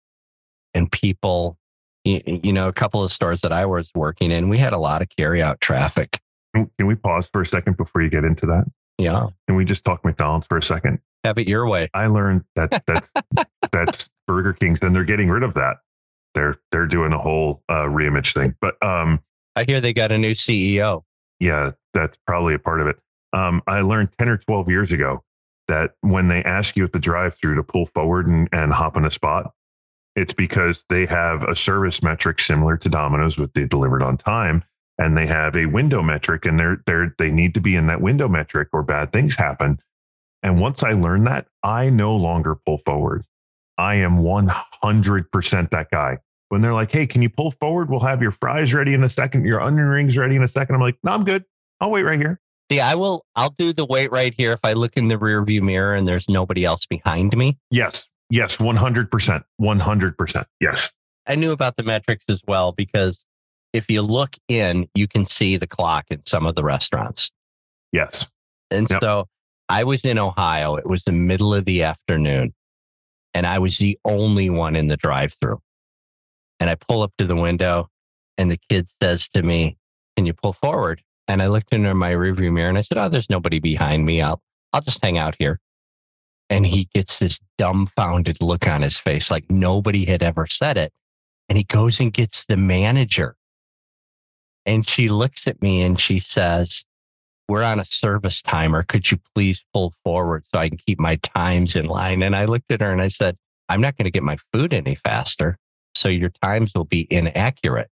and 0.74 0.90
people 0.90 1.58
you, 2.04 2.22
you 2.26 2.52
know, 2.52 2.68
a 2.68 2.72
couple 2.72 3.02
of 3.02 3.12
stores 3.12 3.42
that 3.42 3.52
I 3.52 3.66
was 3.66 3.90
working 3.94 4.30
in, 4.30 4.48
we 4.48 4.58
had 4.58 4.72
a 4.72 4.78
lot 4.78 5.02
of 5.02 5.08
carry 5.16 5.42
out 5.42 5.60
traffic. 5.60 6.20
Can 6.54 6.70
can 6.78 6.86
we 6.86 6.94
pause 6.94 7.28
for 7.32 7.42
a 7.42 7.46
second 7.46 7.76
before 7.76 8.02
you 8.02 8.10
get 8.10 8.24
into 8.24 8.46
that? 8.46 8.64
Yeah. 8.98 9.26
Can 9.46 9.56
we 9.56 9.64
just 9.64 9.84
talk 9.84 10.04
McDonald's 10.04 10.46
for 10.46 10.58
a 10.58 10.62
second? 10.62 10.98
Have 11.24 11.38
it 11.38 11.46
your 11.46 11.68
way. 11.68 11.88
I 11.94 12.06
learned 12.06 12.44
that 12.56 12.82
that's 12.86 13.10
that's 13.72 14.08
Burger 14.26 14.52
King's, 14.52 14.80
and 14.82 14.94
they're 14.94 15.04
getting 15.04 15.28
rid 15.28 15.42
of 15.42 15.54
that. 15.54 15.78
They're 16.34 16.56
they're 16.72 16.86
doing 16.86 17.12
a 17.12 17.18
whole 17.18 17.62
uh, 17.68 17.86
reimage 17.86 18.34
thing. 18.34 18.54
But 18.60 18.82
um, 18.82 19.20
I 19.56 19.64
hear 19.66 19.80
they 19.80 19.92
got 19.92 20.12
a 20.12 20.18
new 20.18 20.32
CEO. 20.32 21.02
yeah, 21.40 21.72
that's 21.94 22.18
probably 22.26 22.54
a 22.54 22.58
part 22.58 22.80
of 22.80 22.86
it. 22.86 22.98
Um, 23.32 23.62
I 23.66 23.80
learned 23.80 24.10
10 24.18 24.28
or 24.28 24.38
12 24.38 24.68
years 24.68 24.92
ago 24.92 25.22
that 25.68 25.92
when 26.00 26.28
they 26.28 26.42
ask 26.42 26.76
you 26.76 26.84
at 26.84 26.92
the 26.92 26.98
drive 26.98 27.36
through 27.36 27.54
to 27.54 27.62
pull 27.62 27.86
forward 27.86 28.26
and, 28.26 28.48
and 28.52 28.72
hop 28.72 28.96
in 28.96 29.04
a 29.04 29.10
spot, 29.10 29.52
it's 30.16 30.32
because 30.32 30.84
they 30.88 31.06
have 31.06 31.44
a 31.44 31.54
service 31.54 32.02
metric 32.02 32.40
similar 32.40 32.76
to 32.76 32.88
Domino's 32.88 33.38
with 33.38 33.52
they 33.52 33.64
delivered 33.64 34.02
on 34.02 34.16
time. 34.16 34.64
And 34.98 35.16
they 35.16 35.26
have 35.26 35.56
a 35.56 35.66
window 35.66 36.02
metric 36.02 36.44
and 36.44 36.58
they're 36.58 36.82
they're 36.86 37.14
they 37.18 37.30
need 37.30 37.54
to 37.54 37.60
be 37.60 37.74
in 37.74 37.86
that 37.86 38.02
window 38.02 38.28
metric 38.28 38.68
or 38.72 38.82
bad 38.82 39.12
things 39.12 39.36
happen. 39.36 39.78
And 40.42 40.60
once 40.60 40.82
I 40.82 40.90
learned 40.90 41.26
that, 41.26 41.46
I 41.62 41.88
no 41.88 42.14
longer 42.14 42.54
pull 42.54 42.78
forward. 42.78 43.24
I 43.80 43.94
am 43.96 44.18
100% 44.18 45.70
that 45.70 45.90
guy. 45.90 46.18
When 46.50 46.60
they're 46.60 46.74
like, 46.74 46.92
hey, 46.92 47.06
can 47.06 47.22
you 47.22 47.30
pull 47.30 47.50
forward? 47.52 47.88
We'll 47.88 48.00
have 48.00 48.20
your 48.20 48.32
fries 48.32 48.74
ready 48.74 48.92
in 48.92 49.02
a 49.02 49.08
second, 49.08 49.46
your 49.46 49.60
onion 49.60 49.86
rings 49.86 50.18
ready 50.18 50.36
in 50.36 50.42
a 50.42 50.48
second. 50.48 50.74
I'm 50.74 50.80
like, 50.82 50.98
no, 51.02 51.12
I'm 51.12 51.24
good. 51.24 51.44
I'll 51.80 51.90
wait 51.90 52.02
right 52.02 52.18
here. 52.18 52.40
See, 52.70 52.78
I 52.78 52.94
will. 52.94 53.24
I'll 53.36 53.54
do 53.56 53.72
the 53.72 53.86
wait 53.86 54.12
right 54.12 54.34
here 54.36 54.52
if 54.52 54.60
I 54.64 54.74
look 54.74 54.96
in 54.96 55.08
the 55.08 55.16
rear 55.16 55.42
view 55.42 55.62
mirror 55.62 55.94
and 55.94 56.06
there's 56.06 56.28
nobody 56.28 56.64
else 56.64 56.84
behind 56.84 57.34
me. 57.36 57.56
Yes. 57.70 58.06
Yes. 58.28 58.58
100%. 58.58 59.44
100%. 59.60 60.44
Yes. 60.60 60.90
I 61.26 61.34
knew 61.36 61.52
about 61.52 61.76
the 61.76 61.82
metrics 61.82 62.26
as 62.28 62.42
well 62.46 62.72
because 62.72 63.24
if 63.72 63.90
you 63.90 64.02
look 64.02 64.36
in, 64.48 64.88
you 64.94 65.08
can 65.08 65.24
see 65.24 65.56
the 65.56 65.66
clock 65.66 66.06
in 66.10 66.26
some 66.26 66.44
of 66.44 66.54
the 66.54 66.62
restaurants. 66.64 67.30
Yes. 67.92 68.26
And 68.70 68.88
Yep. 68.90 69.00
so 69.00 69.28
I 69.68 69.84
was 69.84 70.04
in 70.04 70.18
Ohio. 70.18 70.74
It 70.76 70.86
was 70.86 71.04
the 71.04 71.12
middle 71.12 71.54
of 71.54 71.64
the 71.64 71.82
afternoon, 71.82 72.52
and 73.34 73.46
I 73.46 73.58
was 73.58 73.78
the 73.78 73.98
only 74.04 74.50
one 74.50 74.76
in 74.76 74.88
the 74.88 74.96
drive 74.96 75.34
through. 75.40 75.60
And 76.58 76.68
I 76.68 76.74
pull 76.74 77.02
up 77.02 77.12
to 77.18 77.26
the 77.26 77.36
window, 77.36 77.88
and 78.36 78.50
the 78.50 78.58
kid 78.68 78.88
says 79.02 79.28
to 79.30 79.42
me, 79.42 79.78
Can 80.16 80.26
you 80.26 80.34
pull 80.34 80.52
forward? 80.52 81.02
And 81.28 81.42
I 81.42 81.46
looked 81.46 81.72
into 81.72 81.94
my 81.94 82.12
rearview 82.12 82.52
mirror 82.52 82.68
and 82.68 82.78
I 82.78 82.80
said, 82.80 82.98
Oh, 82.98 83.08
there's 83.08 83.30
nobody 83.30 83.60
behind 83.60 84.04
me. 84.04 84.20
I'll, 84.20 84.42
I'll 84.72 84.80
just 84.80 85.02
hang 85.02 85.16
out 85.16 85.36
here. 85.38 85.60
And 86.48 86.66
he 86.66 86.88
gets 86.92 87.20
this 87.20 87.38
dumbfounded 87.56 88.42
look 88.42 88.66
on 88.66 88.82
his 88.82 88.98
face, 88.98 89.30
like 89.30 89.48
nobody 89.48 90.06
had 90.06 90.22
ever 90.22 90.46
said 90.46 90.76
it. 90.76 90.92
And 91.48 91.56
he 91.56 91.64
goes 91.64 92.00
and 92.00 92.12
gets 92.12 92.44
the 92.44 92.56
manager. 92.56 93.36
And 94.66 94.86
she 94.86 95.08
looks 95.08 95.46
at 95.46 95.62
me 95.62 95.82
and 95.82 95.98
she 95.98 96.18
says, 96.18 96.84
we're 97.50 97.64
on 97.64 97.80
a 97.80 97.84
service 97.84 98.40
timer. 98.42 98.84
Could 98.84 99.10
you 99.10 99.18
please 99.34 99.64
pull 99.74 99.92
forward 100.04 100.44
so 100.52 100.60
I 100.60 100.68
can 100.68 100.78
keep 100.78 101.00
my 101.00 101.16
times 101.16 101.74
in 101.74 101.86
line? 101.86 102.22
And 102.22 102.36
I 102.36 102.44
looked 102.44 102.70
at 102.70 102.80
her 102.80 102.92
and 102.92 103.02
I 103.02 103.08
said, 103.08 103.36
I'm 103.68 103.80
not 103.80 103.96
going 103.96 104.04
to 104.04 104.10
get 104.10 104.22
my 104.22 104.36
food 104.52 104.72
any 104.72 104.94
faster. 104.94 105.58
So 105.96 106.08
your 106.08 106.30
times 106.42 106.72
will 106.74 106.84
be 106.84 107.08
inaccurate. 107.10 107.90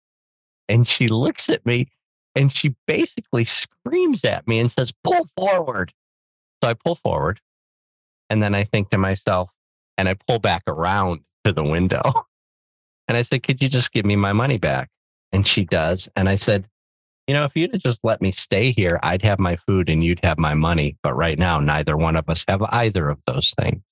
And 0.68 0.88
she 0.88 1.06
looks 1.06 1.48
at 1.48 1.64
me 1.64 1.88
and 2.34 2.52
she 2.52 2.74
basically 2.88 3.44
screams 3.44 4.24
at 4.24 4.48
me 4.48 4.58
and 4.58 4.72
says, 4.72 4.92
pull 5.04 5.26
forward. 5.36 5.92
So 6.62 6.70
I 6.70 6.74
pull 6.74 6.96
forward. 6.96 7.40
And 8.28 8.42
then 8.42 8.56
I 8.56 8.64
think 8.64 8.90
to 8.90 8.98
myself, 8.98 9.50
and 9.96 10.08
I 10.08 10.14
pull 10.14 10.40
back 10.40 10.64
around 10.66 11.20
to 11.44 11.52
the 11.52 11.64
window. 11.64 12.02
And 13.06 13.18
I 13.18 13.22
said, 13.22 13.42
could 13.42 13.62
you 13.62 13.68
just 13.68 13.92
give 13.92 14.06
me 14.06 14.16
my 14.16 14.32
money 14.32 14.56
back? 14.56 14.88
And 15.30 15.46
she 15.46 15.66
does. 15.66 16.08
And 16.16 16.26
I 16.26 16.36
said, 16.36 16.66
you 17.26 17.34
know, 17.34 17.44
if 17.44 17.56
you'd 17.56 17.78
just 17.80 18.00
let 18.04 18.20
me 18.20 18.30
stay 18.30 18.72
here, 18.72 19.00
I'd 19.02 19.22
have 19.22 19.38
my 19.38 19.56
food 19.56 19.88
and 19.88 20.04
you'd 20.04 20.20
have 20.22 20.38
my 20.38 20.54
money. 20.54 20.96
But 21.02 21.14
right 21.14 21.38
now, 21.38 21.58
neither 21.58 21.96
one 21.96 22.16
of 22.16 22.28
us 22.28 22.44
have 22.48 22.62
either 22.62 23.08
of 23.08 23.18
those 23.26 23.52
things. 23.58 23.82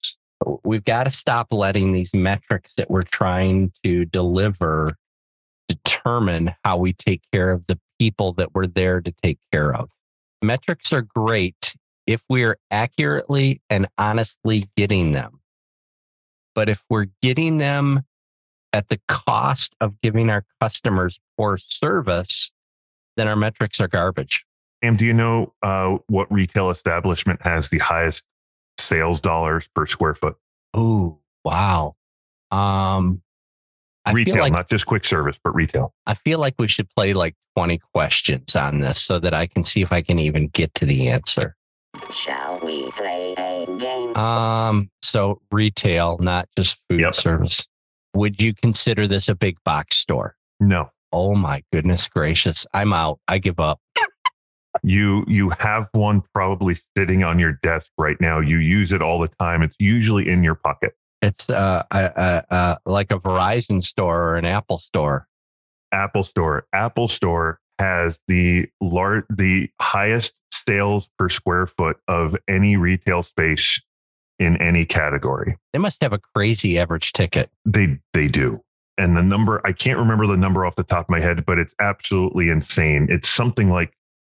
We've 0.64 0.84
got 0.84 1.04
to 1.04 1.10
stop 1.10 1.48
letting 1.50 1.92
these 1.92 2.12
metrics 2.12 2.72
that 2.76 2.90
we're 2.90 3.02
trying 3.02 3.72
to 3.84 4.04
deliver 4.04 4.96
determine 5.68 6.54
how 6.64 6.76
we 6.76 6.92
take 6.92 7.22
care 7.32 7.50
of 7.50 7.66
the 7.68 7.78
people 7.98 8.32
that 8.34 8.54
we're 8.54 8.66
there 8.66 9.00
to 9.00 9.12
take 9.22 9.38
care 9.52 9.74
of. 9.74 9.88
Metrics 10.42 10.92
are 10.92 11.02
great 11.02 11.76
if 12.06 12.22
we're 12.28 12.58
accurately 12.70 13.62
and 13.70 13.86
honestly 13.96 14.68
getting 14.76 15.12
them. 15.12 15.40
But 16.54 16.68
if 16.68 16.82
we're 16.90 17.06
getting 17.22 17.58
them 17.58 18.02
at 18.72 18.88
the 18.88 19.00
cost 19.08 19.74
of 19.80 20.00
giving 20.00 20.28
our 20.28 20.44
customers 20.60 21.20
poor 21.36 21.56
service, 21.56 22.50
then 23.16 23.28
our 23.28 23.36
metrics 23.36 23.80
are 23.80 23.88
garbage. 23.88 24.44
Sam, 24.82 24.96
do 24.96 25.04
you 25.04 25.14
know 25.14 25.52
uh, 25.62 25.98
what 26.08 26.32
retail 26.32 26.70
establishment 26.70 27.40
has 27.42 27.68
the 27.70 27.78
highest 27.78 28.24
sales 28.78 29.20
dollars 29.20 29.68
per 29.74 29.86
square 29.86 30.14
foot? 30.14 30.36
Oh, 30.74 31.20
wow. 31.44 31.94
Um, 32.50 33.22
I 34.04 34.12
retail, 34.12 34.34
feel 34.34 34.42
like 34.42 34.52
not 34.52 34.68
just 34.68 34.86
quick 34.86 35.04
service, 35.04 35.38
but 35.42 35.54
retail. 35.54 35.94
I 36.06 36.14
feel 36.14 36.38
like 36.38 36.54
we 36.58 36.66
should 36.66 36.88
play 36.96 37.12
like 37.12 37.36
20 37.56 37.78
questions 37.94 38.56
on 38.56 38.80
this 38.80 39.00
so 39.00 39.20
that 39.20 39.34
I 39.34 39.46
can 39.46 39.62
see 39.62 39.82
if 39.82 39.92
I 39.92 40.02
can 40.02 40.18
even 40.18 40.48
get 40.48 40.74
to 40.74 40.86
the 40.86 41.08
answer. 41.08 41.54
Shall 42.24 42.58
we 42.64 42.90
play 42.92 43.34
a 43.36 43.66
game? 43.78 44.16
Um, 44.16 44.90
so 45.02 45.40
retail, 45.52 46.18
not 46.18 46.48
just 46.56 46.78
food 46.88 47.00
Yep. 47.00 47.14
service. 47.14 47.66
Would 48.14 48.42
you 48.42 48.54
consider 48.54 49.06
this 49.06 49.28
a 49.28 49.34
big 49.34 49.56
box 49.64 49.96
store? 49.98 50.36
No, 50.58 50.90
Oh 51.12 51.34
my 51.34 51.62
goodness 51.72 52.08
gracious. 52.08 52.66
I'm 52.72 52.92
out. 52.92 53.20
I 53.28 53.38
give 53.38 53.60
up. 53.60 53.80
you 54.82 55.24
you 55.28 55.50
have 55.50 55.88
one 55.92 56.22
probably 56.34 56.76
sitting 56.96 57.22
on 57.22 57.38
your 57.38 57.58
desk 57.62 57.90
right 57.98 58.20
now. 58.20 58.40
You 58.40 58.58
use 58.58 58.92
it 58.92 59.02
all 59.02 59.18
the 59.18 59.28
time. 59.40 59.62
It's 59.62 59.76
usually 59.78 60.28
in 60.28 60.42
your 60.42 60.54
pocket. 60.54 60.94
It's 61.20 61.48
uh, 61.50 61.84
uh, 61.90 62.42
uh, 62.50 62.76
like 62.84 63.12
a 63.12 63.18
Verizon 63.18 63.80
store 63.82 64.22
or 64.22 64.36
an 64.36 64.44
Apple 64.44 64.78
store. 64.78 65.28
Apple 65.92 66.24
Store. 66.24 66.66
Apple 66.72 67.06
Store 67.06 67.60
has 67.78 68.18
the 68.26 68.66
lar- 68.80 69.26
the 69.30 69.68
highest 69.80 70.32
sales 70.52 71.08
per 71.18 71.28
square 71.28 71.66
foot 71.66 71.98
of 72.08 72.36
any 72.48 72.76
retail 72.76 73.22
space 73.22 73.80
in 74.38 74.56
any 74.56 74.84
category. 74.84 75.56
They 75.72 75.78
must 75.78 76.02
have 76.02 76.12
a 76.12 76.18
crazy 76.34 76.78
average 76.78 77.12
ticket. 77.12 77.50
They 77.64 77.98
they 78.12 78.28
do. 78.28 78.62
And 78.98 79.16
the 79.16 79.22
number 79.22 79.60
I 79.64 79.72
can't 79.72 79.98
remember 79.98 80.26
the 80.26 80.36
number 80.36 80.66
off 80.66 80.76
the 80.76 80.84
top 80.84 81.06
of 81.06 81.10
my 81.10 81.20
head, 81.20 81.44
but 81.46 81.58
it's 81.58 81.74
absolutely 81.80 82.50
insane. 82.50 83.08
It's 83.10 83.28
something 83.28 83.70
like 83.70 83.92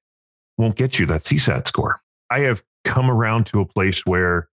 won't 0.58 0.76
get 0.76 1.00
you 1.00 1.06
that 1.06 1.22
csat 1.22 1.68
score 1.68 2.02
i 2.30 2.40
have 2.40 2.62
come 2.84 3.10
around 3.10 3.46
to 3.46 3.60
a 3.60 3.66
place 3.66 4.06
where 4.06 4.50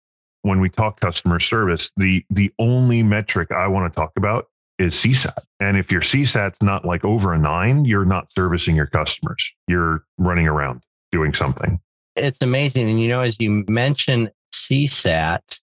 when 0.44 0.60
we 0.60 0.68
talk 0.68 1.00
customer 1.00 1.40
service, 1.40 1.90
the 1.96 2.24
the 2.30 2.52
only 2.58 3.02
metric 3.02 3.50
I 3.50 3.66
want 3.66 3.92
to 3.92 3.96
talk 3.96 4.12
about 4.16 4.46
is 4.78 4.94
CSAT. 4.94 5.38
And 5.58 5.76
if 5.76 5.90
your 5.90 6.02
CSAT's 6.02 6.62
not 6.62 6.84
like 6.84 7.04
over 7.04 7.32
a 7.32 7.38
nine, 7.38 7.84
you're 7.84 8.04
not 8.04 8.30
servicing 8.30 8.76
your 8.76 8.86
customers. 8.86 9.54
You're 9.68 10.04
running 10.18 10.46
around 10.46 10.82
doing 11.12 11.32
something. 11.32 11.80
It's 12.16 12.42
amazing. 12.42 12.88
And 12.88 13.00
you 13.00 13.08
know, 13.08 13.20
as 13.20 13.38
you 13.40 13.64
mentioned 13.68 14.30
CSAT, 14.54 15.60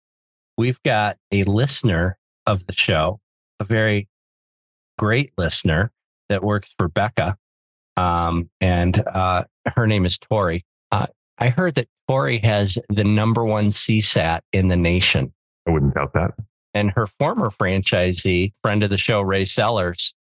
we've 0.57 0.81
got 0.83 1.17
a 1.31 1.43
listener 1.43 2.17
of 2.45 2.67
the 2.67 2.73
show, 2.73 3.19
a 3.59 3.63
very 3.63 4.09
great 4.97 5.31
listener 5.37 5.91
that 6.29 6.43
works 6.43 6.73
for 6.77 6.87
Becca. 6.87 7.37
Um, 7.97 8.49
and 8.59 9.05
uh, 9.07 9.43
her 9.75 9.87
name 9.87 10.05
is 10.05 10.17
Tori. 10.17 10.65
Uh, 10.91 11.07
I 11.37 11.49
heard 11.49 11.75
that 11.75 11.87
Tori 12.07 12.39
has 12.39 12.77
the 12.89 13.03
number 13.03 13.45
one 13.45 13.67
CSAT 13.67 14.41
in 14.53 14.67
the 14.67 14.77
nation. 14.77 15.33
I 15.67 15.71
wouldn't 15.71 15.95
doubt 15.95 16.13
that. 16.13 16.31
And 16.73 16.91
her 16.91 17.05
former 17.05 17.49
franchisee, 17.49 18.53
friend 18.61 18.83
of 18.83 18.89
the 18.89 18.97
show, 18.97 19.21
Ray 19.21 19.45
Sellers, 19.45 20.13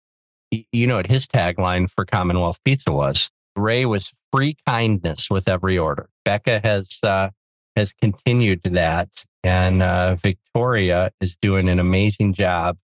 you 0.51 0.87
know 0.87 0.97
what 0.97 1.07
his 1.07 1.27
tagline 1.27 1.89
for 1.89 2.05
Commonwealth 2.05 2.59
Pizza 2.65 2.91
was? 2.93 3.31
Ray 3.57 3.85
was 3.85 4.13
free 4.33 4.57
kindness 4.69 5.29
with 5.31 5.49
every 5.49 5.79
order. 5.79 6.09
Becca 6.25 6.61
has 6.63 6.99
uh, 7.03 7.31
has 7.77 7.93
continued 7.93 8.63
that, 8.65 9.25
and 9.43 9.83
uh, 9.83 10.17
Victoria 10.17 11.11
is 11.21 11.37
doing 11.37 11.69
an 11.69 11.79
amazing 11.79 12.35
job. 12.35 12.77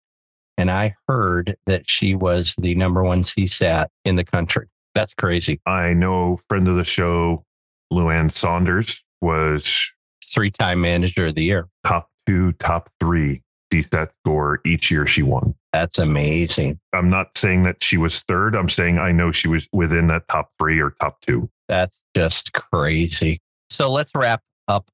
And 0.57 0.71
I 0.71 0.95
heard 1.07 1.57
that 1.65 1.89
she 1.89 2.15
was 2.15 2.55
the 2.57 2.75
number 2.75 3.03
one 3.03 3.21
CSAT 3.23 3.87
in 4.05 4.15
the 4.15 4.23
country. 4.23 4.67
That's 4.93 5.13
crazy. 5.13 5.59
I 5.65 5.91
know 5.91 6.39
friend 6.47 6.67
of 6.69 6.77
the 6.77 6.85
show, 6.85 7.43
Luann 7.91 8.31
Saunders, 8.31 9.03
was 9.21 9.91
Three 10.23 10.51
time 10.51 10.81
manager 10.81 11.27
of 11.27 11.35
the 11.35 11.43
year. 11.43 11.67
top 11.85 12.09
two, 12.25 12.51
top 12.53 12.89
three 12.99 13.41
CSAT 13.83 14.09
score 14.23 14.59
each 14.65 14.91
year 14.91 15.05
she 15.05 15.23
won. 15.23 15.55
That's 15.73 15.99
amazing. 15.99 16.79
I'm 16.93 17.09
not 17.09 17.37
saying 17.37 17.63
that 17.63 17.83
she 17.83 17.97
was 17.97 18.21
third. 18.21 18.55
I'm 18.55 18.69
saying 18.69 18.97
I 18.97 19.11
know 19.11 19.31
she 19.31 19.47
was 19.47 19.67
within 19.73 20.07
that 20.07 20.27
top 20.27 20.51
three 20.59 20.79
or 20.79 20.91
top 20.91 21.21
two. 21.21 21.49
That's 21.67 21.99
just 22.15 22.53
crazy. 22.53 23.41
So 23.69 23.91
let's 23.91 24.11
wrap 24.15 24.41
up 24.67 24.89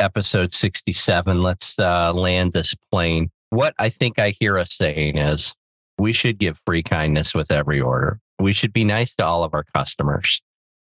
episode 0.00 0.54
67. 0.54 1.42
Let's 1.42 1.78
uh, 1.78 2.12
land 2.12 2.52
this 2.52 2.74
plane. 2.90 3.30
What 3.50 3.74
I 3.78 3.88
think 3.88 4.18
I 4.18 4.30
hear 4.38 4.58
us 4.58 4.72
saying 4.72 5.18
is 5.18 5.54
we 5.98 6.12
should 6.12 6.38
give 6.38 6.60
free 6.66 6.82
kindness 6.82 7.34
with 7.34 7.50
every 7.52 7.80
order. 7.80 8.20
We 8.38 8.52
should 8.52 8.72
be 8.72 8.84
nice 8.84 9.14
to 9.16 9.26
all 9.26 9.44
of 9.44 9.54
our 9.54 9.64
customers. 9.74 10.40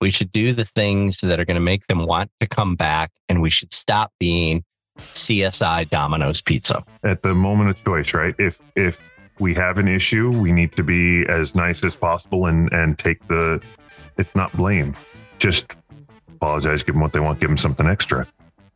We 0.00 0.10
should 0.10 0.32
do 0.32 0.52
the 0.52 0.64
things 0.64 1.18
that 1.18 1.38
are 1.38 1.44
going 1.44 1.56
to 1.56 1.60
make 1.60 1.86
them 1.86 2.06
want 2.06 2.30
to 2.40 2.46
come 2.46 2.74
back, 2.74 3.10
and 3.28 3.42
we 3.42 3.50
should 3.50 3.74
stop 3.74 4.12
being 4.18 4.64
CSI 5.02 5.88
Domino's 5.90 6.40
Pizza. 6.40 6.84
At 7.04 7.22
the 7.22 7.34
moment 7.34 7.70
of 7.70 7.84
choice, 7.84 8.14
right? 8.14 8.34
If 8.38 8.60
if 8.76 8.98
we 9.38 9.54
have 9.54 9.78
an 9.78 9.88
issue, 9.88 10.30
we 10.30 10.52
need 10.52 10.72
to 10.72 10.82
be 10.82 11.24
as 11.28 11.54
nice 11.54 11.84
as 11.84 11.94
possible 11.96 12.46
and 12.46 12.72
and 12.72 12.98
take 12.98 13.26
the. 13.28 13.62
It's 14.18 14.34
not 14.34 14.52
blame. 14.56 14.94
Just 15.38 15.72
apologize, 16.28 16.82
give 16.82 16.94
them 16.94 17.02
what 17.02 17.12
they 17.12 17.20
want, 17.20 17.40
give 17.40 17.48
them 17.48 17.56
something 17.56 17.86
extra. 17.86 18.26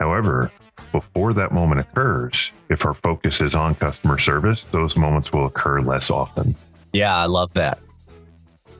However, 0.00 0.50
before 0.92 1.32
that 1.34 1.52
moment 1.52 1.80
occurs, 1.80 2.52
if 2.68 2.84
our 2.84 2.94
focus 2.94 3.40
is 3.40 3.54
on 3.54 3.74
customer 3.74 4.18
service, 4.18 4.64
those 4.64 4.96
moments 4.96 5.32
will 5.32 5.46
occur 5.46 5.80
less 5.80 6.10
often. 6.10 6.54
Yeah, 6.92 7.16
I 7.16 7.26
love 7.26 7.52
that. 7.54 7.78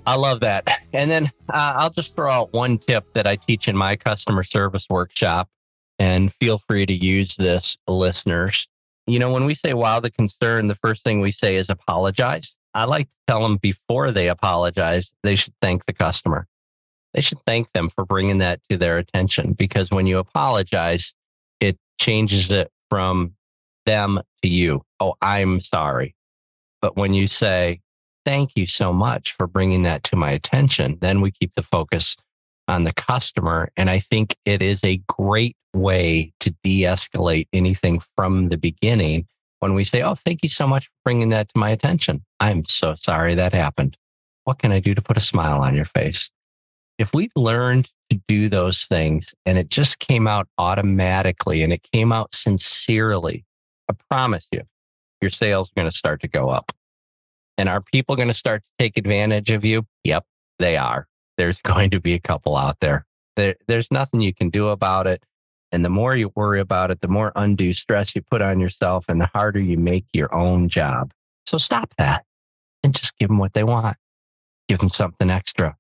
I 0.07 0.17
love 0.17 0.41
that. 0.41 0.69
And 0.93 1.11
then 1.11 1.31
uh, 1.53 1.73
I'll 1.77 1.91
just 1.91 2.15
throw 2.15 2.31
out 2.31 2.53
one 2.53 2.79
tip 2.79 3.13
that 3.15 3.27
I 3.27 3.37
teach 3.37 3.69
in 3.69 3.77
my 3.77 3.97
customer 3.97 4.43
service 4.43 4.87
workshop, 4.89 5.49
and 5.99 6.33
feel 6.35 6.59
free 6.59 6.87
to 6.87 6.93
use 6.93 7.37
this, 7.37 7.77
listeners. 7.87 8.69
You 9.07 9.19
know, 9.19 9.33
when 9.33 9.45
we 9.45 9.55
say 9.55 9.75
wow 9.75 10.01
the 10.01 10.11
concern, 10.11 10.67
the 10.67 10.75
first 10.75 11.05
thing 11.05 11.21
we 11.21 11.31
say 11.31 11.57
is 11.57 11.71
apologize. 11.71 12.57
I 12.75 12.85
like 12.85 13.09
to 13.09 13.17
tell 13.29 13.43
them 13.43 13.59
before 13.59 14.11
they 14.11 14.29
apologize, 14.29 15.13
they 15.23 15.37
should 15.37 15.55
thank 15.61 15.87
the 15.87 15.93
customer. 15.93 16.47
They 17.13 17.21
should 17.21 17.39
thank 17.47 17.71
them 17.73 17.89
for 17.89 18.05
bringing 18.05 18.39
that 18.39 18.61
to 18.69 18.77
their 18.77 18.99
attention 18.99 19.53
because 19.53 19.91
when 19.91 20.07
you 20.07 20.19
apologize, 20.19 21.15
it 21.61 21.79
changes 22.01 22.51
it 22.51 22.73
from 22.91 23.35
them 23.87 24.21
to 24.43 24.49
you. 24.49 24.83
Oh, 24.99 25.15
I'm 25.23 25.61
sorry. 25.61 26.17
But 26.83 26.97
when 26.97 27.15
you 27.15 27.29
say, 27.29 27.81
thank 28.25 28.53
you 28.57 28.67
so 28.67 28.93
much 28.93 29.33
for 29.33 29.47
bringing 29.47 29.85
that 29.85 30.03
to 30.05 30.17
my 30.17 30.31
attention, 30.31 30.99
then 31.01 31.21
we 31.21 31.31
keep 31.31 31.55
the 31.55 31.63
focus 31.63 32.17
on 32.69 32.85
the 32.85 32.93
customer. 32.93 33.71
And 33.77 33.91
I 33.91 33.99
think 33.99 34.37
it 34.45 34.63
is 34.63 34.85
a 34.85 35.01
great 35.09 35.57
way 35.75 36.33
to 36.41 36.55
de 36.63 36.83
escalate 36.83 37.49
anything 37.53 38.01
from 38.17 38.49
the 38.49 38.57
beginning 38.57 39.27
when 39.61 39.75
we 39.75 39.85
say, 39.85 40.03
Oh, 40.03 40.15
thank 40.15 40.43
you 40.43 40.49
so 40.49 40.67
much 40.67 40.87
for 40.87 40.93
bringing 41.05 41.31
that 41.31 41.49
to 41.49 41.59
my 41.59 41.71
attention. 41.71 42.25
I'm 42.41 42.65
so 42.65 42.95
sorry 42.95 43.35
that 43.35 43.53
happened. 43.53 43.97
What 44.45 44.59
can 44.59 44.73
I 44.73 44.81
do 44.81 44.95
to 44.95 45.03
put 45.03 45.17
a 45.17 45.21
smile 45.21 45.63
on 45.63 45.75
your 45.75 45.87
face? 45.87 46.31
If 46.99 47.13
we 47.13 47.31
learned 47.35 47.91
to 48.11 48.21
do 48.29 48.49
those 48.49 48.85
things 48.85 49.35
and 49.47 49.59
it 49.59 49.69
just 49.69 49.99
came 49.99 50.29
out 50.29 50.47
automatically 50.59 51.63
and 51.63 51.73
it 51.73 51.83
came 51.93 52.13
out 52.13 52.35
sincerely, 52.35 53.45
I 53.91 53.95
promise 54.11 54.47
you, 54.53 54.63
your 55.21 55.31
sales 55.31 55.71
are 55.71 55.81
going 55.81 55.91
to 55.91 55.97
start 55.97 56.21
to 56.23 56.29
go 56.29 56.51
up. 56.51 56.73
And 57.57 57.69
are 57.69 57.81
people 57.81 58.17
going 58.17 58.29
to 58.29 58.35
start 58.35 58.63
to 58.63 58.85
take 58.85 58.97
advantage 58.97 59.51
of 59.51 59.65
you? 59.65 59.87
Yep, 60.05 60.25
they 60.59 60.77
are. 60.77 61.07
There's 61.37 61.61
going 61.63 61.91
to 61.91 62.01
be 62.01 62.15
a 62.15 62.21
couple 62.21 62.57
out 62.57 62.81
there. 62.81 63.07
there. 63.37 63.57
There's 63.67 63.91
nothing 63.91 64.21
you 64.21 64.35
can 64.35 64.51
do 64.51 64.69
about 64.69 65.07
it. 65.07 65.23
And 65.73 65.85
the 65.85 65.91
more 65.91 66.15
you 66.15 66.31
worry 66.37 66.61
about 66.61 66.91
it, 66.91 67.01
the 67.01 67.09
more 67.09 67.33
undue 67.35 67.73
stress 67.73 68.15
you 68.15 68.23
put 68.23 68.41
on 68.41 68.61
yourself 68.61 69.07
and 69.09 69.21
the 69.21 69.27
harder 69.27 69.59
you 69.59 69.77
make 69.77 70.05
your 70.13 70.33
own 70.33 70.69
job. 70.69 71.13
So 71.47 71.59
stop 71.59 71.95
that 71.99 72.25
and 72.85 72.95
just 72.95 73.19
give 73.19 73.29
them 73.29 73.39
what 73.39 73.55
they 73.55 73.65
want. 73.65 73.97
Give 74.69 74.79
them 74.79 74.89
something 74.89 75.31
extra 75.31 75.77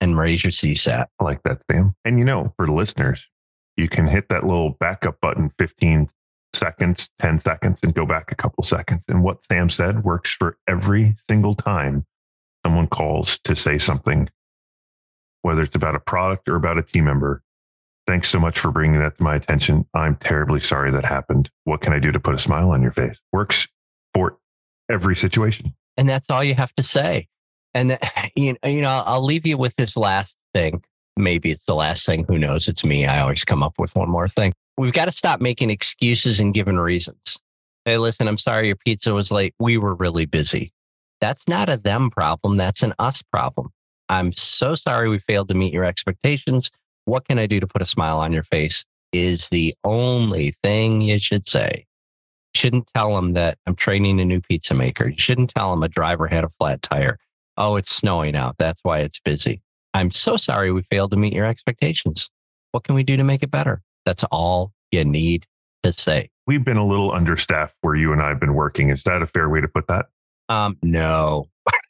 and 0.00 0.16
raise 0.16 0.44
your 0.44 0.52
CSAT. 0.52 1.06
I 1.18 1.24
like 1.24 1.42
that, 1.42 1.62
Sam. 1.70 1.94
And 2.04 2.18
you 2.18 2.24
know, 2.24 2.52
for 2.56 2.68
listeners, 2.68 3.28
you 3.76 3.88
can 3.88 4.06
hit 4.06 4.28
that 4.28 4.44
little 4.44 4.70
backup 4.70 5.20
button 5.20 5.50
15 5.58 6.08
seconds, 6.54 7.10
10 7.20 7.40
seconds, 7.40 7.80
and 7.82 7.94
go 7.94 8.06
back 8.06 8.30
a 8.30 8.34
couple 8.34 8.62
seconds. 8.62 9.02
And 9.08 9.22
what 9.22 9.44
Sam 9.50 9.68
said 9.68 10.04
works 10.04 10.32
for 10.32 10.56
every 10.68 11.16
single 11.28 11.54
time 11.54 12.04
someone 12.64 12.86
calls 12.86 13.38
to 13.40 13.54
say 13.54 13.78
something, 13.78 14.28
whether 15.44 15.60
it's 15.60 15.76
about 15.76 15.94
a 15.94 16.00
product 16.00 16.48
or 16.48 16.56
about 16.56 16.78
a 16.78 16.82
team 16.82 17.04
member. 17.04 17.42
Thanks 18.06 18.30
so 18.30 18.40
much 18.40 18.58
for 18.58 18.70
bringing 18.70 18.98
that 19.00 19.18
to 19.18 19.22
my 19.22 19.34
attention. 19.34 19.86
I'm 19.92 20.16
terribly 20.16 20.60
sorry 20.60 20.90
that 20.90 21.04
happened. 21.04 21.50
What 21.64 21.82
can 21.82 21.92
I 21.92 21.98
do 21.98 22.10
to 22.12 22.18
put 22.18 22.34
a 22.34 22.38
smile 22.38 22.70
on 22.70 22.80
your 22.80 22.90
face? 22.90 23.20
Works 23.30 23.68
for 24.14 24.38
every 24.90 25.14
situation. 25.14 25.74
And 25.98 26.08
that's 26.08 26.30
all 26.30 26.42
you 26.42 26.54
have 26.54 26.74
to 26.76 26.82
say. 26.82 27.28
And 27.74 27.98
you 28.34 28.56
know, 28.62 29.02
I'll 29.04 29.24
leave 29.24 29.46
you 29.46 29.58
with 29.58 29.76
this 29.76 29.98
last 29.98 30.34
thing. 30.54 30.82
Maybe 31.16 31.50
it's 31.50 31.64
the 31.64 31.74
last 31.74 32.06
thing. 32.06 32.24
Who 32.26 32.38
knows? 32.38 32.66
It's 32.66 32.84
me. 32.84 33.04
I 33.04 33.20
always 33.20 33.44
come 33.44 33.62
up 33.62 33.74
with 33.78 33.94
one 33.94 34.08
more 34.08 34.28
thing. 34.28 34.54
We've 34.78 34.92
got 34.94 35.04
to 35.04 35.12
stop 35.12 35.42
making 35.42 35.68
excuses 35.68 36.40
and 36.40 36.54
giving 36.54 36.76
reasons. 36.76 37.38
Hey, 37.84 37.98
listen, 37.98 38.28
I'm 38.28 38.38
sorry 38.38 38.68
your 38.68 38.76
pizza 38.76 39.12
was 39.12 39.30
late. 39.30 39.54
We 39.58 39.76
were 39.76 39.94
really 39.94 40.24
busy. 40.24 40.72
That's 41.20 41.46
not 41.46 41.68
a 41.68 41.76
them 41.76 42.10
problem. 42.10 42.56
That's 42.56 42.82
an 42.82 42.94
us 42.98 43.20
problem. 43.20 43.72
I'm 44.08 44.32
so 44.32 44.74
sorry 44.74 45.08
we 45.08 45.18
failed 45.18 45.48
to 45.48 45.54
meet 45.54 45.72
your 45.72 45.84
expectations. 45.84 46.70
What 47.04 47.26
can 47.26 47.38
I 47.38 47.46
do 47.46 47.60
to 47.60 47.66
put 47.66 47.82
a 47.82 47.86
smile 47.86 48.18
on 48.18 48.32
your 48.32 48.42
face? 48.42 48.84
Is 49.12 49.48
the 49.48 49.74
only 49.84 50.54
thing 50.62 51.00
you 51.00 51.18
should 51.18 51.46
say. 51.46 51.86
You 52.54 52.58
shouldn't 52.58 52.90
tell 52.94 53.14
them 53.14 53.32
that 53.34 53.58
I'm 53.66 53.76
training 53.76 54.20
a 54.20 54.24
new 54.24 54.40
pizza 54.40 54.74
maker. 54.74 55.08
You 55.08 55.18
shouldn't 55.18 55.54
tell 55.54 55.70
them 55.70 55.82
a 55.82 55.88
driver 55.88 56.26
had 56.26 56.44
a 56.44 56.48
flat 56.48 56.82
tire. 56.82 57.18
Oh, 57.56 57.76
it's 57.76 57.94
snowing 57.94 58.34
out. 58.34 58.56
That's 58.58 58.80
why 58.82 59.00
it's 59.00 59.20
busy. 59.20 59.62
I'm 59.92 60.10
so 60.10 60.36
sorry 60.36 60.72
we 60.72 60.82
failed 60.82 61.12
to 61.12 61.16
meet 61.16 61.32
your 61.32 61.46
expectations. 61.46 62.28
What 62.72 62.82
can 62.82 62.96
we 62.96 63.04
do 63.04 63.16
to 63.16 63.24
make 63.24 63.44
it 63.44 63.50
better? 63.50 63.82
That's 64.04 64.24
all 64.24 64.72
you 64.90 65.04
need 65.04 65.46
to 65.84 65.92
say. 65.92 66.30
We've 66.46 66.64
been 66.64 66.76
a 66.76 66.86
little 66.86 67.12
understaffed 67.12 67.76
where 67.82 67.94
you 67.94 68.12
and 68.12 68.20
I 68.20 68.28
have 68.28 68.40
been 68.40 68.54
working. 68.54 68.90
Is 68.90 69.04
that 69.04 69.22
a 69.22 69.26
fair 69.26 69.48
way 69.48 69.60
to 69.60 69.68
put 69.68 69.86
that? 69.86 70.06
Um, 70.48 70.76
no, 70.82 71.48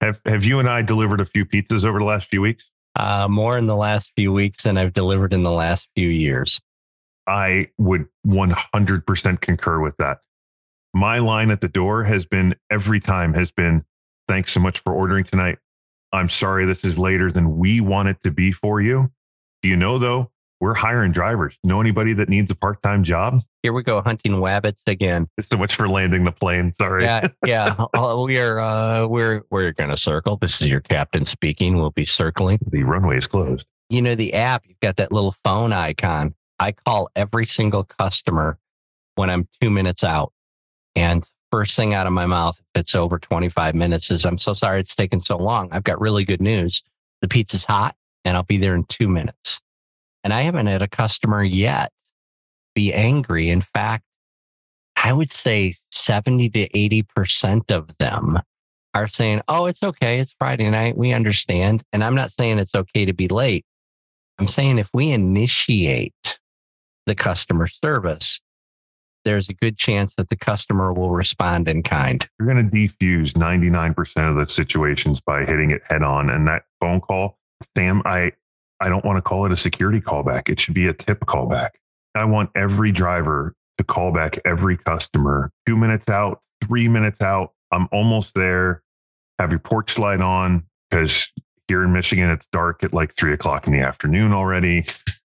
Have 0.00 0.20
Have 0.26 0.44
you 0.44 0.58
and 0.58 0.68
I 0.68 0.82
delivered 0.82 1.20
a 1.20 1.26
few 1.26 1.44
pizzas 1.44 1.84
over 1.84 1.98
the 1.98 2.04
last 2.04 2.28
few 2.28 2.40
weeks? 2.40 2.70
uh, 2.96 3.28
more 3.28 3.56
in 3.56 3.66
the 3.66 3.76
last 3.76 4.10
few 4.16 4.32
weeks 4.32 4.64
than 4.64 4.76
I've 4.76 4.92
delivered 4.92 5.32
in 5.32 5.44
the 5.44 5.52
last 5.52 5.88
few 5.94 6.08
years. 6.08 6.60
I 7.28 7.68
would 7.78 8.06
100% 8.26 9.40
concur 9.40 9.80
with 9.80 9.96
that. 9.98 10.18
My 10.94 11.18
line 11.18 11.50
at 11.50 11.60
the 11.60 11.68
door 11.68 12.02
has 12.04 12.26
been 12.26 12.56
every 12.70 12.98
time 12.98 13.34
has 13.34 13.52
been 13.52 13.84
thanks 14.26 14.52
so 14.52 14.60
much 14.60 14.80
for 14.80 14.92
ordering 14.92 15.24
tonight. 15.24 15.58
I'm 16.12 16.28
sorry 16.28 16.64
this 16.64 16.84
is 16.84 16.98
later 16.98 17.30
than 17.30 17.58
we 17.58 17.80
want 17.80 18.08
it 18.08 18.22
to 18.24 18.30
be 18.30 18.50
for 18.50 18.80
you. 18.80 19.12
Do 19.62 19.68
you 19.68 19.76
know 19.76 19.98
though, 19.98 20.32
we're 20.60 20.74
hiring 20.74 21.12
drivers. 21.12 21.56
Know 21.62 21.80
anybody 21.80 22.12
that 22.14 22.28
needs 22.28 22.50
a 22.50 22.54
part-time 22.56 23.04
job? 23.04 23.42
Here 23.62 23.72
we 23.72 23.82
go, 23.82 24.00
hunting 24.00 24.32
wabbits 24.32 24.82
again. 24.86 25.28
So 25.40 25.56
much 25.56 25.74
for 25.76 25.88
landing 25.88 26.24
the 26.24 26.32
plane. 26.32 26.72
Sorry. 26.74 27.04
Yeah, 27.04 27.28
yeah. 27.46 27.74
Uh, 27.94 28.16
we 28.24 28.38
are. 28.38 28.60
Uh, 28.60 29.06
we're 29.06 29.42
we're 29.50 29.72
going 29.72 29.90
to 29.90 29.96
circle. 29.96 30.36
This 30.36 30.60
is 30.60 30.70
your 30.70 30.80
captain 30.80 31.24
speaking. 31.24 31.76
We'll 31.76 31.90
be 31.90 32.04
circling. 32.04 32.58
the 32.66 32.82
runway 32.84 33.18
is 33.18 33.26
closed. 33.26 33.66
you 33.88 34.02
know, 34.02 34.14
the 34.14 34.34
app, 34.34 34.64
you've 34.66 34.80
got 34.80 34.96
that 34.96 35.12
little 35.12 35.32
phone 35.44 35.72
icon. 35.72 36.34
I 36.60 36.72
call 36.72 37.08
every 37.14 37.46
single 37.46 37.84
customer 37.84 38.58
when 39.14 39.30
I'm 39.30 39.48
two 39.60 39.70
minutes 39.70 40.02
out. 40.02 40.32
And 40.96 41.24
first 41.52 41.76
thing 41.76 41.94
out 41.94 42.06
of 42.08 42.12
my 42.12 42.26
mouth, 42.26 42.58
if 42.74 42.80
it's 42.80 42.94
over 42.96 43.18
25 43.18 43.74
minutes, 43.74 44.10
is 44.10 44.24
I'm 44.26 44.38
so 44.38 44.52
sorry 44.52 44.80
it's 44.80 44.96
taken 44.96 45.20
so 45.20 45.36
long. 45.36 45.68
I've 45.70 45.84
got 45.84 46.00
really 46.00 46.24
good 46.24 46.40
news. 46.42 46.82
The 47.22 47.28
pizza's 47.28 47.64
hot 47.64 47.94
and 48.24 48.36
I'll 48.36 48.42
be 48.42 48.58
there 48.58 48.74
in 48.74 48.84
two 48.84 49.08
minutes. 49.08 49.60
And 50.28 50.34
I 50.34 50.42
haven't 50.42 50.66
had 50.66 50.82
a 50.82 50.88
customer 50.88 51.42
yet 51.42 51.90
be 52.74 52.92
angry. 52.92 53.48
In 53.48 53.62
fact, 53.62 54.04
I 55.02 55.10
would 55.10 55.32
say 55.32 55.76
70 55.90 56.50
to 56.50 56.68
80% 56.68 57.70
of 57.70 57.96
them 57.96 58.38
are 58.92 59.08
saying, 59.08 59.40
oh, 59.48 59.64
it's 59.64 59.82
okay. 59.82 60.18
It's 60.18 60.34
Friday 60.38 60.68
night. 60.68 60.98
We 60.98 61.14
understand. 61.14 61.82
And 61.94 62.04
I'm 62.04 62.14
not 62.14 62.30
saying 62.30 62.58
it's 62.58 62.74
okay 62.74 63.06
to 63.06 63.14
be 63.14 63.26
late. 63.26 63.64
I'm 64.38 64.48
saying 64.48 64.78
if 64.78 64.90
we 64.92 65.12
initiate 65.12 66.38
the 67.06 67.14
customer 67.14 67.66
service, 67.66 68.38
there's 69.24 69.48
a 69.48 69.54
good 69.54 69.78
chance 69.78 70.14
that 70.16 70.28
the 70.28 70.36
customer 70.36 70.92
will 70.92 71.10
respond 71.10 71.68
in 71.68 71.82
kind. 71.82 72.28
You're 72.38 72.52
going 72.52 72.70
to 72.70 72.76
defuse 72.76 73.32
99% 73.32 74.28
of 74.28 74.36
the 74.36 74.44
situations 74.44 75.22
by 75.22 75.46
hitting 75.46 75.70
it 75.70 75.80
head 75.86 76.02
on. 76.02 76.28
And 76.28 76.46
that 76.48 76.64
phone 76.82 77.00
call, 77.00 77.38
Sam, 77.74 78.02
I, 78.04 78.32
I 78.80 78.88
don't 78.88 79.04
want 79.04 79.16
to 79.16 79.22
call 79.22 79.44
it 79.44 79.52
a 79.52 79.56
security 79.56 80.00
callback. 80.00 80.48
It 80.48 80.60
should 80.60 80.74
be 80.74 80.86
a 80.86 80.92
tip 80.92 81.20
callback. 81.20 81.70
I 82.14 82.24
want 82.24 82.50
every 82.56 82.92
driver 82.92 83.54
to 83.78 83.84
call 83.84 84.12
back 84.12 84.40
every 84.44 84.76
customer 84.76 85.50
two 85.66 85.76
minutes 85.76 86.08
out, 86.08 86.40
three 86.64 86.88
minutes 86.88 87.20
out. 87.20 87.52
I'm 87.70 87.88
almost 87.92 88.34
there. 88.34 88.82
Have 89.38 89.50
your 89.50 89.60
porch 89.60 89.98
light 89.98 90.20
on 90.20 90.64
because 90.90 91.28
here 91.68 91.84
in 91.84 91.92
Michigan, 91.92 92.30
it's 92.30 92.46
dark 92.50 92.82
at 92.82 92.92
like 92.92 93.14
three 93.14 93.32
o'clock 93.32 93.66
in 93.66 93.72
the 93.72 93.80
afternoon 93.80 94.32
already. 94.32 94.84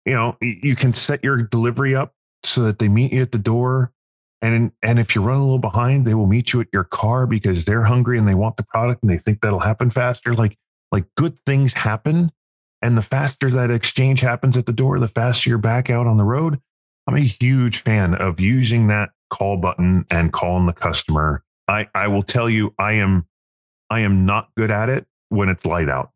You 0.05 0.13
know, 0.13 0.37
you 0.41 0.75
can 0.75 0.91
set 0.93 1.23
your 1.23 1.37
delivery 1.43 1.95
up 1.95 2.13
so 2.43 2.63
that 2.63 2.79
they 2.79 2.89
meet 2.89 3.13
you 3.13 3.21
at 3.21 3.31
the 3.31 3.37
door. 3.37 3.93
And, 4.41 4.73
and 4.81 4.99
if 4.99 5.15
you're 5.15 5.23
running 5.23 5.43
a 5.43 5.45
little 5.45 5.59
behind, 5.59 6.05
they 6.05 6.13
will 6.13 6.27
meet 6.27 6.51
you 6.51 6.59
at 6.59 6.67
your 6.73 6.83
car 6.83 7.25
because 7.25 7.63
they're 7.63 7.83
hungry 7.83 8.17
and 8.17 8.27
they 8.27 8.33
want 8.33 8.57
the 8.57 8.63
product 8.63 9.01
and 9.01 9.09
they 9.09 9.17
think 9.17 9.39
that'll 9.41 9.59
happen 9.61 9.89
faster. 9.89 10.33
Like, 10.33 10.57
like 10.91 11.05
good 11.15 11.37
things 11.45 11.73
happen. 11.73 12.31
And 12.83 12.97
the 12.97 13.01
faster 13.01 13.49
that 13.49 13.71
exchange 13.71 14.19
happens 14.19 14.57
at 14.57 14.65
the 14.65 14.73
door, 14.73 14.99
the 14.99 15.07
faster 15.07 15.49
you're 15.49 15.57
back 15.57 15.89
out 15.89 16.05
on 16.05 16.17
the 16.17 16.25
road. 16.25 16.59
I'm 17.07 17.15
a 17.15 17.21
huge 17.21 17.81
fan 17.81 18.13
of 18.13 18.41
using 18.41 18.87
that 18.87 19.11
call 19.29 19.55
button 19.55 20.05
and 20.09 20.33
calling 20.33 20.65
the 20.65 20.73
customer. 20.73 21.43
I, 21.69 21.87
I 21.95 22.09
will 22.09 22.23
tell 22.23 22.49
you, 22.49 22.75
I 22.77 22.93
am, 22.93 23.25
I 23.89 24.01
am 24.01 24.25
not 24.25 24.49
good 24.57 24.69
at 24.69 24.89
it 24.89 25.07
when 25.29 25.47
it's 25.47 25.65
light 25.65 25.87
out. 25.87 26.11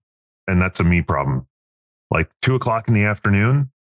And 0.46 0.62
that's 0.62 0.82
a 0.82 0.84
me 0.84 1.02
problem. 1.02 1.48
Like 2.12 2.30
two 2.42 2.56
o'clock 2.56 2.90
in 2.90 2.94
the 2.94 3.06
afternoon, 3.06 3.72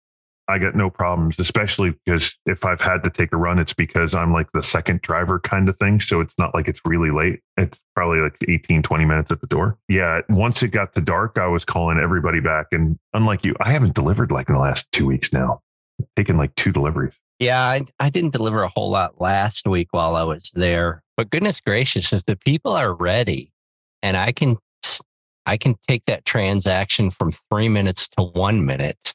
I 0.49 0.59
got 0.59 0.75
no 0.75 0.89
problems, 0.89 1.39
especially 1.39 1.91
because 2.05 2.37
if 2.45 2.63
I've 2.63 2.81
had 2.81 3.03
to 3.03 3.09
take 3.09 3.33
a 3.33 3.37
run, 3.37 3.59
it's 3.59 3.73
because 3.73 4.15
I'm 4.15 4.31
like 4.31 4.51
the 4.53 4.63
second 4.63 5.01
driver 5.01 5.39
kind 5.39 5.67
of 5.67 5.77
thing. 5.77 5.99
So 5.99 6.21
it's 6.21 6.37
not 6.37 6.53
like 6.53 6.67
it's 6.67 6.81
really 6.85 7.11
late. 7.11 7.41
It's 7.57 7.81
probably 7.95 8.19
like 8.19 8.37
18, 8.47 8.81
20 8.81 9.05
minutes 9.05 9.31
at 9.31 9.41
the 9.41 9.47
door. 9.47 9.77
Yeah. 9.89 10.21
Once 10.29 10.63
it 10.63 10.69
got 10.69 10.95
to 10.95 11.01
dark, 11.01 11.37
I 11.37 11.47
was 11.47 11.65
calling 11.65 11.99
everybody 11.99 12.39
back. 12.39 12.67
And 12.71 12.97
unlike 13.13 13.45
you, 13.45 13.55
I 13.59 13.71
haven't 13.71 13.93
delivered 13.93 14.31
like 14.31 14.49
in 14.49 14.55
the 14.55 14.61
last 14.61 14.89
two 14.91 15.05
weeks 15.05 15.33
now, 15.33 15.61
taken 16.15 16.37
like 16.37 16.55
two 16.55 16.71
deliveries. 16.71 17.13
Yeah, 17.39 17.61
I, 17.61 17.85
I 17.99 18.09
didn't 18.09 18.31
deliver 18.31 18.63
a 18.63 18.69
whole 18.69 18.89
lot 18.89 19.21
last 19.21 19.67
week 19.67 19.89
while 19.91 20.15
I 20.15 20.23
was 20.23 20.51
there. 20.55 21.03
But 21.17 21.29
goodness 21.29 21.61
gracious, 21.61 22.13
if 22.13 22.25
the 22.25 22.35
people 22.35 22.71
are 22.71 22.93
ready 22.93 23.51
and 24.01 24.15
I 24.15 24.31
can 24.31 24.57
I 25.45 25.55
can 25.55 25.75
take 25.87 26.03
that 26.05 26.25
transaction 26.25 27.09
from 27.09 27.31
three 27.31 27.69
minutes 27.69 28.09
to 28.09 28.23
one 28.23 28.65
minute, 28.65 29.13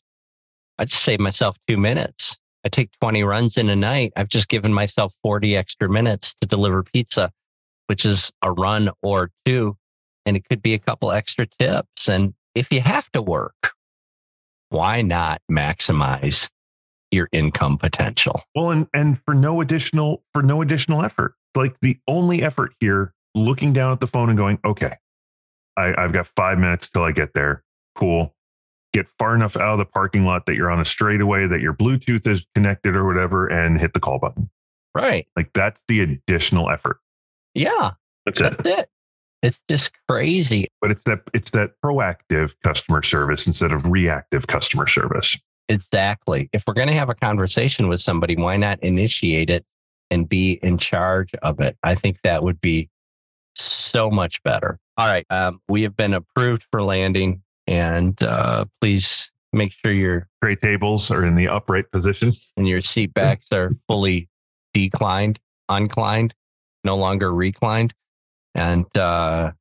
I 0.79 0.85
just 0.85 1.03
save 1.03 1.21
myself 1.21 1.57
two 1.69 1.77
minutes. 1.77 2.39
I 2.65 2.69
take 2.69 2.91
20 3.01 3.23
runs 3.25 3.57
in 3.59 3.69
a 3.69 3.77
night. 3.77 4.13
I've 4.17 4.29
just 4.29 4.49
given 4.49 4.73
myself 4.73 5.15
40 5.23 5.57
extra 5.57 5.89
minutes 5.89 6.35
to 6.41 6.47
deliver 6.47 6.83
pizza, 6.83 7.33
which 7.87 8.05
is 8.05 8.31
a 8.43 8.53
run 8.53 8.91
or 9.03 9.31
two. 9.45 9.77
And 10.25 10.37
it 10.37 10.49
could 10.49 10.63
be 10.63 10.75
a 10.75 10.79
couple 10.79 11.11
extra 11.11 11.47
tips. 11.47 12.09
And 12.09 12.35
if 12.55 12.73
you 12.73 12.81
have 12.81 13.11
to 13.13 13.23
work, 13.23 13.73
why 14.69 15.03
not 15.03 15.43
maximize 15.51 16.49
your 17.11 17.29
income 17.33 17.79
potential? 17.79 18.43
Well, 18.55 18.71
and 18.71 18.87
and 18.95 19.21
for 19.25 19.35
no 19.35 19.61
additional 19.61 20.23
for 20.33 20.43
no 20.43 20.63
additional 20.63 21.05
effort. 21.05 21.35
Like 21.55 21.77
the 21.83 21.99
only 22.09 22.43
effort 22.43 22.73
here, 22.81 23.13
looking 23.35 23.73
down 23.73 23.93
at 23.93 24.01
the 24.01 24.07
phone 24.07 24.31
and 24.31 24.39
going, 24.39 24.59
okay, 24.65 24.95
I, 25.77 25.95
I've 25.99 26.13
got 26.13 26.27
five 26.29 26.59
minutes 26.59 26.89
till 26.89 27.03
I 27.03 27.13
get 27.13 27.35
there. 27.35 27.63
Cool. 27.95 28.35
Get 28.93 29.09
far 29.19 29.35
enough 29.35 29.57
out 29.57 29.73
of 29.73 29.79
the 29.79 29.85
parking 29.85 30.25
lot 30.25 30.47
that 30.47 30.55
you're 30.55 30.71
on 30.71 30.81
a 30.81 30.85
straightaway, 30.85 31.47
that 31.47 31.61
your 31.61 31.73
Bluetooth 31.73 32.27
is 32.27 32.47
connected 32.55 32.95
or 32.95 33.07
whatever, 33.07 33.47
and 33.47 33.81
hit 33.81 33.95
the 33.95 34.01
call 34.01 34.19
button. 34.19 34.51
Right. 34.95 35.27
Like 35.37 35.51
that's 35.55 35.81
the 35.89 36.01
additional 36.01 36.69
effort. 36.69 36.99
Yeah. 37.55 37.93
That's 38.27 38.41
it. 38.41 38.67
It. 38.67 38.89
It's 39.43 39.63
just 39.69 39.93
crazy. 40.09 40.69
But 40.81 40.93
it's 40.93 41.03
that 41.05 41.23
it's 41.35 41.51
that 41.51 41.73
proactive 41.85 42.55
customer 42.63 43.03
service 43.03 43.47
instead 43.47 43.73
of 43.73 43.91
reactive 43.91 44.47
customer 44.47 44.87
service. 44.87 45.37
Exactly. 45.69 46.49
If 46.53 46.65
we're 46.67 46.75
going 46.75 46.89
to 46.89 46.95
have 46.95 47.11
a 47.11 47.15
conversation 47.15 47.89
with 47.89 48.01
somebody, 48.01 48.37
why 48.37 48.57
not 48.57 48.79
initiate 48.83 49.51
it 49.51 49.65
and 50.11 50.29
be 50.29 50.61
in 50.63 50.79
charge 50.79 51.35
of 51.43 51.61
it? 51.61 51.77
I 51.83 51.95
think 51.95 52.19
that 52.23 52.43
would 52.43 52.61
be 52.61 52.91
so 53.55 54.11
much 54.11 54.43
better. 54.43 54.79
All 54.97 55.07
right. 55.07 55.27
Um, 55.31 55.61
we 55.69 55.83
have 55.83 55.97
been 55.97 56.15
approved 56.15 56.65
for 56.71 56.83
landing, 56.83 57.43
and 57.67 58.23
uh, 58.23 58.65
please 58.81 59.31
make 59.53 59.73
sure 59.73 59.93
your 59.93 60.29
Tray 60.43 60.57
tables 60.57 61.11
are 61.11 61.25
in 61.25 61.35
the 61.37 61.49
upright 61.49 61.91
position. 61.91 62.35
and 62.57 62.67
your 62.67 62.81
seat 62.81 63.15
backs 63.15 63.47
are 63.53 63.73
fully 63.89 64.29
declined, 64.73 65.39
unclined, 65.69 66.35
no 66.85 66.97
longer 66.97 67.33
reclined. 67.33 67.95
And 68.55 68.87
uh, 68.97 69.53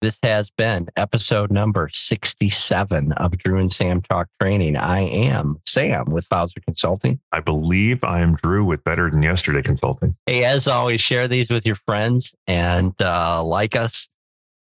this 0.00 0.18
has 0.22 0.50
been 0.50 0.88
episode 0.96 1.50
number 1.50 1.90
67 1.92 3.12
of 3.12 3.36
Drew 3.38 3.58
and 3.58 3.70
Sam 3.70 4.00
Talk 4.00 4.28
Training. 4.40 4.76
I 4.76 5.00
am 5.00 5.60
Sam 5.66 6.06
with 6.10 6.28
Bowser 6.28 6.60
Consulting. 6.60 7.20
I 7.32 7.40
believe 7.40 8.02
I 8.02 8.20
am 8.20 8.34
Drew 8.36 8.64
with 8.64 8.82
Better 8.82 9.10
Than 9.10 9.22
Yesterday 9.22 9.62
Consulting. 9.62 10.16
Hey, 10.26 10.44
as 10.44 10.66
always, 10.66 11.00
share 11.00 11.28
these 11.28 11.50
with 11.50 11.66
your 11.66 11.76
friends 11.76 12.34
and 12.46 12.94
uh, 13.02 13.42
like 13.44 13.76
us. 13.76 14.08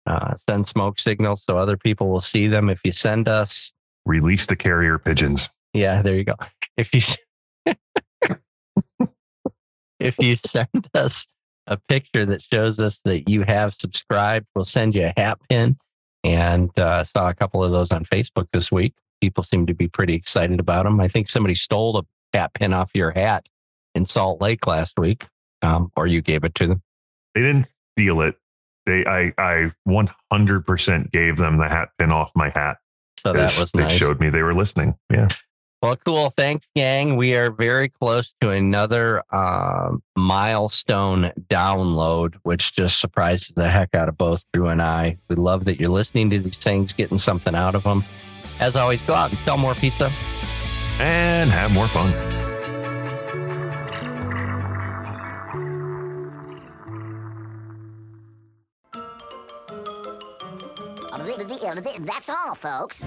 Uh, 0.09 0.33
send 0.49 0.65
smoke 0.67 0.99
signals 0.99 1.43
so 1.43 1.55
other 1.55 1.77
people 1.77 2.09
will 2.09 2.19
see 2.19 2.47
them. 2.47 2.67
If 2.67 2.81
you 2.83 2.91
send 2.91 3.27
us, 3.27 3.73
Release 4.05 4.47
the 4.47 4.55
carrier 4.55 4.97
pigeons. 4.97 5.49
yeah, 5.73 6.01
there 6.01 6.15
you 6.15 6.23
go. 6.23 6.33
If 6.77 6.89
you 6.95 7.75
if 9.99 10.17
you 10.17 10.35
send 10.35 10.89
us 10.95 11.27
a 11.67 11.77
picture 11.87 12.25
that 12.25 12.41
shows 12.41 12.79
us 12.79 12.99
that 13.05 13.29
you 13.29 13.43
have 13.43 13.75
subscribed, 13.75 14.47
we'll 14.55 14.65
send 14.65 14.95
you 14.95 15.05
a 15.05 15.13
hat 15.15 15.39
pin. 15.47 15.77
And 16.23 16.77
uh, 16.79 17.03
saw 17.03 17.29
a 17.29 17.33
couple 17.33 17.63
of 17.63 17.71
those 17.71 17.91
on 17.91 18.03
Facebook 18.03 18.47
this 18.51 18.71
week. 18.71 18.93
People 19.21 19.43
seem 19.43 19.67
to 19.67 19.73
be 19.73 19.87
pretty 19.87 20.15
excited 20.15 20.59
about 20.59 20.83
them. 20.85 20.99
I 20.99 21.07
think 21.07 21.29
somebody 21.29 21.53
stole 21.53 21.97
a 21.97 22.03
hat 22.35 22.53
pin 22.55 22.73
off 22.73 22.91
your 22.95 23.11
hat 23.11 23.47
in 23.95 24.05
Salt 24.05 24.41
Lake 24.41 24.65
last 24.67 24.99
week, 24.99 25.27
um, 25.61 25.91
or 25.95 26.07
you 26.07 26.21
gave 26.21 26.43
it 26.43 26.55
to 26.55 26.67
them. 26.67 26.81
They 27.35 27.41
didn't 27.41 27.69
steal 27.93 28.21
it. 28.21 28.35
They 28.85 29.05
I 29.05 29.33
I 29.37 29.71
100% 29.87 31.11
gave 31.11 31.37
them 31.37 31.57
the 31.57 31.67
hat 31.67 31.89
pin 31.97 32.11
off 32.11 32.31
my 32.35 32.49
hat. 32.49 32.77
So 33.19 33.33
that 33.33 33.57
was 33.59 33.71
they 33.71 33.81
nice. 33.81 33.91
showed 33.91 34.19
me 34.19 34.29
they 34.29 34.43
were 34.43 34.55
listening. 34.55 34.95
Yeah. 35.11 35.27
Well, 35.81 35.95
cool. 35.95 36.29
Thanks, 36.29 36.69
gang. 36.75 37.15
We 37.15 37.35
are 37.35 37.51
very 37.51 37.87
close 37.87 38.33
to 38.41 38.49
another 38.49 39.23
um, 39.33 40.03
milestone 40.17 41.31
download, 41.49 42.35
which 42.43 42.73
just 42.73 42.99
surprises 42.99 43.53
the 43.55 43.69
heck 43.69 43.95
out 43.95 44.09
of 44.09 44.17
both 44.17 44.43
Drew 44.51 44.67
and 44.67 44.81
I. 44.81 45.17
We 45.29 45.37
love 45.37 45.65
that 45.65 45.79
you're 45.79 45.89
listening 45.89 46.29
to 46.31 46.39
these 46.39 46.57
things, 46.57 46.91
getting 46.91 47.17
something 47.17 47.55
out 47.55 47.75
of 47.75 47.83
them. 47.83 48.03
As 48.59 48.75
always, 48.75 49.01
go 49.03 49.13
out 49.13 49.29
and 49.29 49.39
sell 49.39 49.57
more 49.57 49.73
pizza. 49.73 50.11
And 50.99 51.49
have 51.49 51.71
more 51.71 51.87
fun. 51.87 52.48
That's 62.05 62.29
all, 62.29 62.55
folks. 62.55 63.05